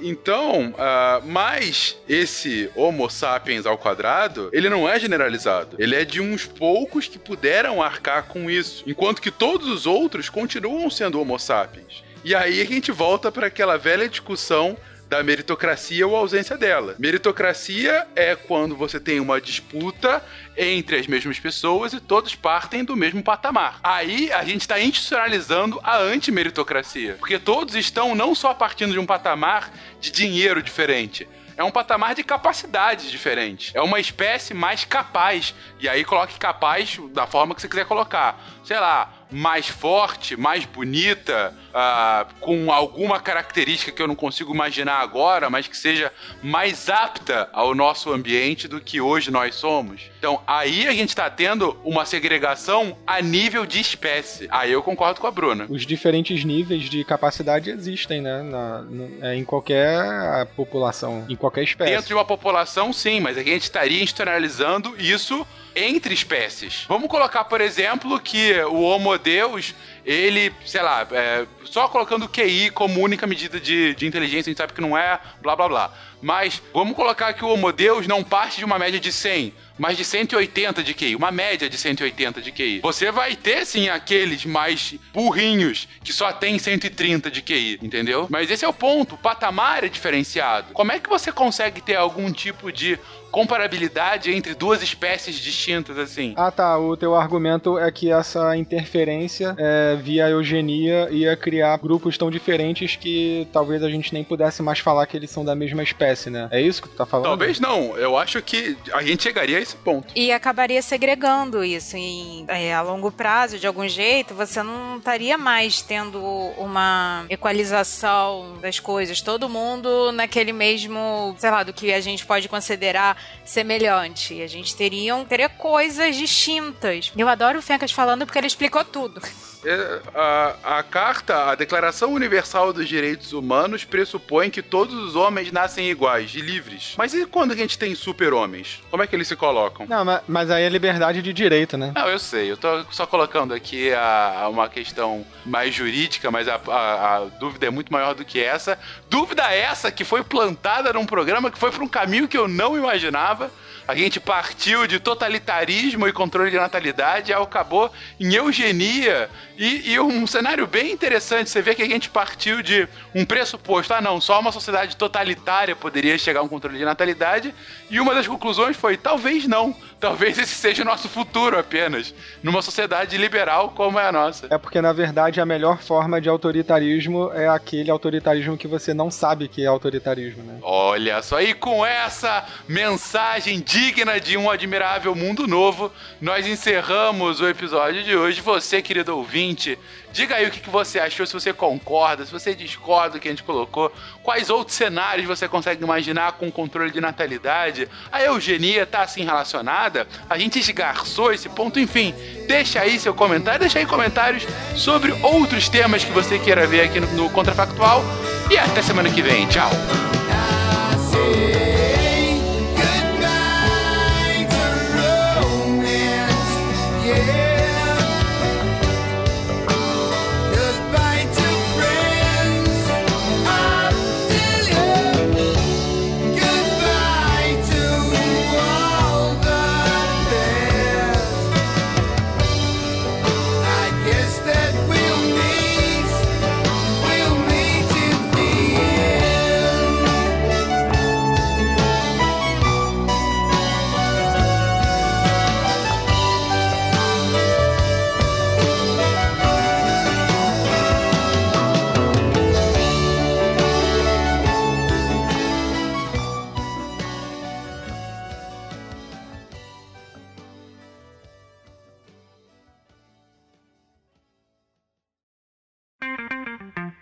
então, 0.00 0.70
uh, 0.70 1.26
mas 1.26 1.96
esse 2.08 2.70
Homo 2.74 3.08
sapiens 3.10 3.66
ao 3.66 3.78
quadrado, 3.78 4.48
ele 4.52 4.68
não 4.68 4.88
é 4.88 4.98
generalizado. 4.98 5.76
Ele 5.78 5.94
é 5.94 6.04
de 6.04 6.20
uns 6.20 6.44
poucos 6.44 7.08
que 7.08 7.18
puderam 7.18 7.82
arcar 7.82 8.24
com 8.24 8.50
isso, 8.50 8.84
enquanto 8.86 9.20
que 9.20 9.30
todos 9.30 9.68
os 9.68 9.86
outros 9.86 10.28
continuam 10.28 10.88
sendo 10.90 11.20
Homo 11.20 11.38
sapiens. 11.38 12.04
E 12.28 12.34
aí 12.34 12.60
a 12.60 12.64
gente 12.66 12.92
volta 12.92 13.32
para 13.32 13.46
aquela 13.46 13.78
velha 13.78 14.06
discussão 14.06 14.76
da 15.08 15.22
meritocracia 15.22 16.06
ou 16.06 16.14
ausência 16.14 16.58
dela. 16.58 16.94
Meritocracia 16.98 18.06
é 18.14 18.36
quando 18.36 18.76
você 18.76 19.00
tem 19.00 19.18
uma 19.18 19.40
disputa 19.40 20.22
entre 20.54 20.96
as 20.98 21.06
mesmas 21.06 21.38
pessoas 21.38 21.94
e 21.94 22.00
todos 22.00 22.34
partem 22.34 22.84
do 22.84 22.94
mesmo 22.94 23.22
patamar. 23.22 23.80
Aí 23.82 24.30
a 24.30 24.44
gente 24.44 24.60
está 24.60 24.78
institucionalizando 24.78 25.80
a 25.82 25.96
antimeritocracia, 25.96 27.16
porque 27.18 27.38
todos 27.38 27.74
estão 27.74 28.14
não 28.14 28.34
só 28.34 28.52
partindo 28.52 28.92
de 28.92 28.98
um 28.98 29.06
patamar 29.06 29.72
de 29.98 30.10
dinheiro 30.10 30.62
diferente, 30.62 31.26
é 31.58 31.64
um 31.64 31.72
patamar 31.72 32.14
de 32.14 32.22
capacidade 32.22 33.10
diferente. 33.10 33.72
É 33.74 33.82
uma 33.82 33.98
espécie 33.98 34.54
mais 34.54 34.84
capaz. 34.84 35.52
E 35.80 35.88
aí 35.88 36.04
coloque 36.04 36.38
capaz 36.38 37.00
da 37.10 37.26
forma 37.26 37.52
que 37.52 37.60
você 37.60 37.68
quiser 37.68 37.84
colocar. 37.84 38.40
Sei 38.62 38.78
lá, 38.78 39.12
mais 39.30 39.68
forte, 39.68 40.36
mais 40.36 40.64
bonita, 40.64 41.54
uh, 41.68 42.34
com 42.40 42.72
alguma 42.72 43.20
característica 43.20 43.92
que 43.92 44.00
eu 44.00 44.08
não 44.08 44.14
consigo 44.14 44.54
imaginar 44.54 45.00
agora, 45.00 45.50
mas 45.50 45.66
que 45.66 45.76
seja 45.76 46.12
mais 46.42 46.88
apta 46.88 47.48
ao 47.52 47.74
nosso 47.74 48.12
ambiente 48.12 48.66
do 48.66 48.80
que 48.80 49.00
hoje 49.00 49.30
nós 49.30 49.54
somos. 49.54 50.02
Então, 50.18 50.40
aí 50.46 50.86
a 50.86 50.92
gente 50.92 51.10
está 51.10 51.28
tendo 51.28 51.76
uma 51.84 52.06
segregação 52.06 52.96
a 53.06 53.20
nível 53.20 53.66
de 53.66 53.80
espécie. 53.80 54.48
Aí 54.50 54.72
eu 54.72 54.82
concordo 54.82 55.20
com 55.20 55.26
a 55.26 55.30
Bruna. 55.30 55.66
Os 55.68 55.84
diferentes 55.84 56.44
níveis 56.44 56.88
de 56.88 57.04
capacidade 57.04 57.70
existem, 57.70 58.20
né? 58.20 58.42
Na, 58.42 58.82
no, 58.82 59.24
é, 59.24 59.36
em 59.36 59.44
qualquer 59.44 60.46
população, 60.56 61.26
em 61.28 61.36
qualquer 61.36 61.58
qualquer 61.58 61.64
espécie. 61.64 61.90
Dentro 61.92 62.06
de 62.06 62.14
uma 62.14 62.24
população, 62.24 62.92
sim, 62.92 63.20
mas 63.20 63.36
aqui 63.36 63.50
a 63.50 63.52
gente 63.54 63.62
estaria 63.62 64.02
institucionalizando 64.02 64.94
isso 64.98 65.46
entre 65.86 66.12
espécies. 66.12 66.84
Vamos 66.88 67.08
colocar, 67.08 67.44
por 67.44 67.60
exemplo, 67.60 68.18
que 68.18 68.52
o 68.62 68.80
Homo 68.82 69.16
Deus, 69.18 69.74
ele, 70.04 70.52
sei 70.66 70.82
lá, 70.82 71.06
é, 71.10 71.46
só 71.64 71.88
colocando 71.88 72.28
QI 72.28 72.70
como 72.70 73.00
única 73.00 73.26
medida 73.26 73.60
de, 73.60 73.94
de 73.94 74.06
inteligência, 74.06 74.50
a 74.50 74.50
gente 74.50 74.58
sabe 74.58 74.72
que 74.72 74.80
não 74.80 74.96
é, 74.96 75.20
blá 75.40 75.54
blá 75.54 75.68
blá. 75.68 75.92
Mas 76.20 76.60
vamos 76.74 76.96
colocar 76.96 77.32
que 77.32 77.44
o 77.44 77.48
Homo 77.48 77.72
Deus 77.72 78.06
não 78.06 78.24
parte 78.24 78.58
de 78.58 78.64
uma 78.64 78.78
média 78.78 78.98
de 78.98 79.12
100, 79.12 79.54
mas 79.78 79.96
de 79.96 80.04
180 80.04 80.82
de 80.82 80.94
QI, 80.94 81.16
uma 81.16 81.30
média 81.30 81.68
de 81.68 81.78
180 81.78 82.40
de 82.40 82.52
QI. 82.52 82.80
Você 82.82 83.10
vai 83.10 83.36
ter, 83.36 83.64
sim, 83.64 83.88
aqueles 83.88 84.44
mais 84.44 84.94
burrinhos 85.12 85.88
que 86.02 86.12
só 86.12 86.32
tem 86.32 86.58
130 86.58 87.30
de 87.30 87.42
QI, 87.42 87.78
entendeu? 87.82 88.26
Mas 88.28 88.50
esse 88.50 88.64
é 88.64 88.68
o 88.68 88.72
ponto, 88.72 89.14
o 89.14 89.18
patamar 89.18 89.84
é 89.84 89.88
diferenciado. 89.88 90.72
Como 90.72 90.92
é 90.92 90.98
que 90.98 91.08
você 91.08 91.30
consegue 91.30 91.80
ter 91.80 91.96
algum 91.96 92.30
tipo 92.32 92.72
de 92.72 92.98
comparabilidade 93.30 94.32
entre 94.32 94.54
duas 94.54 94.82
espécies 94.82 95.36
distintas, 95.36 95.98
assim? 95.98 96.32
Ah, 96.36 96.50
tá. 96.50 96.78
O 96.78 96.96
teu 96.96 97.14
argumento 97.14 97.78
é 97.78 97.90
que 97.90 98.10
essa 98.10 98.56
interferência 98.56 99.54
é, 99.58 99.96
via 99.96 100.28
eugenia 100.28 101.08
ia 101.10 101.36
criar 101.36 101.76
grupos 101.78 102.16
tão 102.16 102.30
diferentes 102.30 102.96
que 102.96 103.46
talvez 103.52 103.82
a 103.82 103.90
gente 103.90 104.12
nem 104.12 104.24
pudesse 104.24 104.62
mais 104.62 104.78
falar 104.78 105.06
que 105.06 105.16
eles 105.16 105.30
são 105.30 105.44
da 105.44 105.54
mesma 105.54 105.82
espécie, 105.82 106.30
né? 106.30 106.48
É 106.50 106.60
isso 106.60 106.82
que 106.82 106.88
tu 106.88 106.96
tá 106.96 107.06
falando? 107.06 107.26
Talvez 107.26 107.60
não. 107.60 107.96
Eu 107.96 108.16
acho 108.16 108.40
que 108.42 108.76
a 108.92 109.02
gente 109.02 109.22
chegaria 109.22 109.58
a 109.58 109.60
esse 109.68 109.76
ponto. 109.76 110.12
E 110.14 110.32
acabaria 110.32 110.80
segregando 110.82 111.64
isso. 111.64 111.96
Em, 111.96 112.44
é, 112.48 112.74
a 112.74 112.82
longo 112.82 113.10
prazo, 113.10 113.58
de 113.58 113.66
algum 113.66 113.88
jeito, 113.88 114.34
você 114.34 114.62
não 114.62 114.98
estaria 114.98 115.36
mais 115.38 115.82
tendo 115.82 116.20
uma 116.56 117.24
equalização 117.28 118.58
das 118.60 118.78
coisas. 118.78 119.20
Todo 119.20 119.48
mundo 119.48 120.12
naquele 120.12 120.52
mesmo, 120.52 121.34
sei 121.38 121.50
lá, 121.50 121.62
do 121.62 121.72
que 121.72 121.92
a 121.92 122.00
gente 122.00 122.26
pode 122.26 122.48
considerar 122.48 123.16
semelhante. 123.44 124.42
A 124.42 124.46
gente 124.46 124.74
teria, 124.74 125.14
teria 125.24 125.48
coisas 125.48 126.16
distintas. 126.16 127.12
Eu 127.16 127.28
adoro 127.28 127.58
o 127.58 127.62
Fencas 127.62 127.92
falando 127.92 128.24
porque 128.24 128.38
ele 128.38 128.46
explicou 128.46 128.84
tudo. 128.84 129.20
É, 129.64 130.00
a, 130.14 130.78
a 130.78 130.82
carta, 130.82 131.50
a 131.50 131.54
Declaração 131.54 132.12
Universal 132.12 132.72
dos 132.72 132.88
Direitos 132.88 133.32
Humanos 133.32 133.84
pressupõe 133.84 134.50
que 134.50 134.62
todos 134.62 134.94
os 134.94 135.16
homens 135.16 135.50
nascem 135.50 135.90
iguais 135.90 136.32
e 136.34 136.40
livres. 136.40 136.94
Mas 136.96 137.12
e 137.12 137.26
quando 137.26 137.52
a 137.52 137.56
gente 137.56 137.76
tem 137.76 137.94
super-homens? 137.94 138.80
Como 138.90 139.02
é 139.02 139.06
que 139.06 139.16
eles 139.16 139.26
se 139.26 139.36
colocam? 139.36 139.57
Não, 139.88 140.04
mas, 140.04 140.22
mas 140.26 140.50
aí 140.50 140.64
é 140.64 140.68
liberdade 140.68 141.22
de 141.22 141.32
direito, 141.32 141.76
né? 141.76 141.92
Não, 141.94 142.08
eu 142.08 142.18
sei. 142.18 142.50
Eu 142.50 142.56
tô 142.56 142.84
só 142.90 143.06
colocando 143.06 143.54
aqui 143.54 143.92
a, 143.92 144.42
a 144.42 144.48
uma 144.48 144.68
questão 144.68 145.24
mais 145.44 145.74
jurídica, 145.74 146.30
mas 146.30 146.48
a, 146.48 146.60
a, 146.68 147.16
a 147.16 147.24
dúvida 147.40 147.66
é 147.66 147.70
muito 147.70 147.92
maior 147.92 148.14
do 148.14 148.24
que 148.24 148.42
essa. 148.42 148.78
Dúvida 149.08 149.42
essa 149.52 149.90
que 149.90 150.04
foi 150.04 150.22
plantada 150.22 150.92
num 150.92 151.06
programa 151.06 151.50
que 151.50 151.58
foi 151.58 151.70
para 151.70 151.82
um 151.82 151.88
caminho 151.88 152.28
que 152.28 152.36
eu 152.36 152.48
não 152.48 152.76
imaginava. 152.76 153.50
A 153.86 153.94
gente 153.94 154.20
partiu 154.20 154.86
de 154.86 155.00
totalitarismo 155.00 156.06
e 156.06 156.12
controle 156.12 156.50
de 156.50 156.58
natalidade 156.58 157.30
e 157.30 157.34
acabou 157.34 157.90
em 158.20 158.34
eugenia 158.34 159.30
e, 159.56 159.92
e, 159.92 159.98
um 159.98 160.26
cenário 160.26 160.66
bem 160.66 160.92
interessante. 160.92 161.48
Você 161.48 161.62
vê 161.62 161.74
que 161.74 161.82
a 161.82 161.88
gente 161.88 162.10
partiu 162.10 162.62
de 162.62 162.86
um 163.14 163.24
pressuposto: 163.24 163.92
ah, 163.94 164.00
não, 164.00 164.20
só 164.20 164.38
uma 164.38 164.52
sociedade 164.52 164.94
totalitária 164.94 165.74
poderia 165.74 166.16
chegar 166.18 166.40
a 166.40 166.42
um 166.42 166.48
controle 166.48 166.76
de 166.76 166.84
natalidade. 166.84 167.54
E 167.90 167.98
uma 167.98 168.14
das 168.14 168.28
conclusões 168.28 168.76
foi: 168.76 168.96
talvez 168.96 169.47
não. 169.48 169.74
Talvez 170.00 170.38
esse 170.38 170.54
seja 170.54 170.82
o 170.82 170.84
nosso 170.84 171.08
futuro 171.08 171.58
apenas. 171.58 172.14
Numa 172.42 172.62
sociedade 172.62 173.16
liberal 173.16 173.70
como 173.70 173.98
é 173.98 174.06
a 174.06 174.12
nossa. 174.12 174.46
É 174.48 174.56
porque, 174.56 174.80
na 174.80 174.92
verdade, 174.92 175.40
a 175.40 175.46
melhor 175.46 175.82
forma 175.82 176.20
de 176.20 176.28
autoritarismo 176.28 177.32
é 177.32 177.48
aquele 177.48 177.90
autoritarismo 177.90 178.56
que 178.56 178.68
você 178.68 178.94
não 178.94 179.10
sabe 179.10 179.48
que 179.48 179.64
é 179.64 179.66
autoritarismo, 179.66 180.42
né? 180.44 180.58
Olha 180.62 181.20
só, 181.22 181.40
e 181.40 181.52
com 181.52 181.84
essa 181.84 182.46
mensagem 182.68 183.60
digna 183.60 184.20
de 184.20 184.36
um 184.36 184.48
admirável 184.48 185.14
mundo 185.14 185.48
novo, 185.48 185.92
nós 186.20 186.46
encerramos 186.46 187.40
o 187.40 187.48
episódio 187.48 188.04
de 188.04 188.16
hoje. 188.16 188.40
Você, 188.40 188.80
querido 188.80 189.16
ouvinte, 189.16 189.78
Diga 190.10 190.36
aí 190.36 190.46
o 190.46 190.50
que, 190.50 190.68
você 190.68 190.98
achou, 190.98 191.26
se 191.26 191.32
você 191.32 191.52
concorda, 191.52 192.24
se 192.24 192.32
você 192.32 192.54
discorda 192.54 193.10
do 193.10 193.20
que 193.20 193.28
a 193.28 193.30
gente 193.30 193.42
colocou, 193.42 193.92
quais 194.22 194.48
outros 194.48 194.76
cenários 194.76 195.26
você 195.26 195.46
consegue 195.46 195.84
imaginar 195.84 196.32
com 196.32 196.50
controle 196.50 196.90
de 196.90 197.00
natalidade. 197.00 197.88
A 198.10 198.22
eugenia 198.22 198.86
tá 198.86 199.02
assim 199.02 199.22
relacionada? 199.22 199.87
A 200.28 200.38
gente 200.38 200.58
esgarçou 200.58 201.32
esse 201.32 201.48
ponto, 201.48 201.78
enfim. 201.78 202.14
Deixa 202.46 202.80
aí 202.80 202.98
seu 202.98 203.14
comentário, 203.14 203.60
deixa 203.60 203.78
aí 203.78 203.86
comentários 203.86 204.46
sobre 204.74 205.12
outros 205.22 205.68
temas 205.68 206.04
que 206.04 206.12
você 206.12 206.38
queira 206.38 206.66
ver 206.66 206.82
aqui 206.82 207.00
no, 207.00 207.06
no 207.08 207.30
Contrafactual. 207.30 208.02
E 208.50 208.56
até 208.56 208.82
semana 208.82 209.10
que 209.10 209.22
vem. 209.22 209.46
Tchau! 209.46 209.70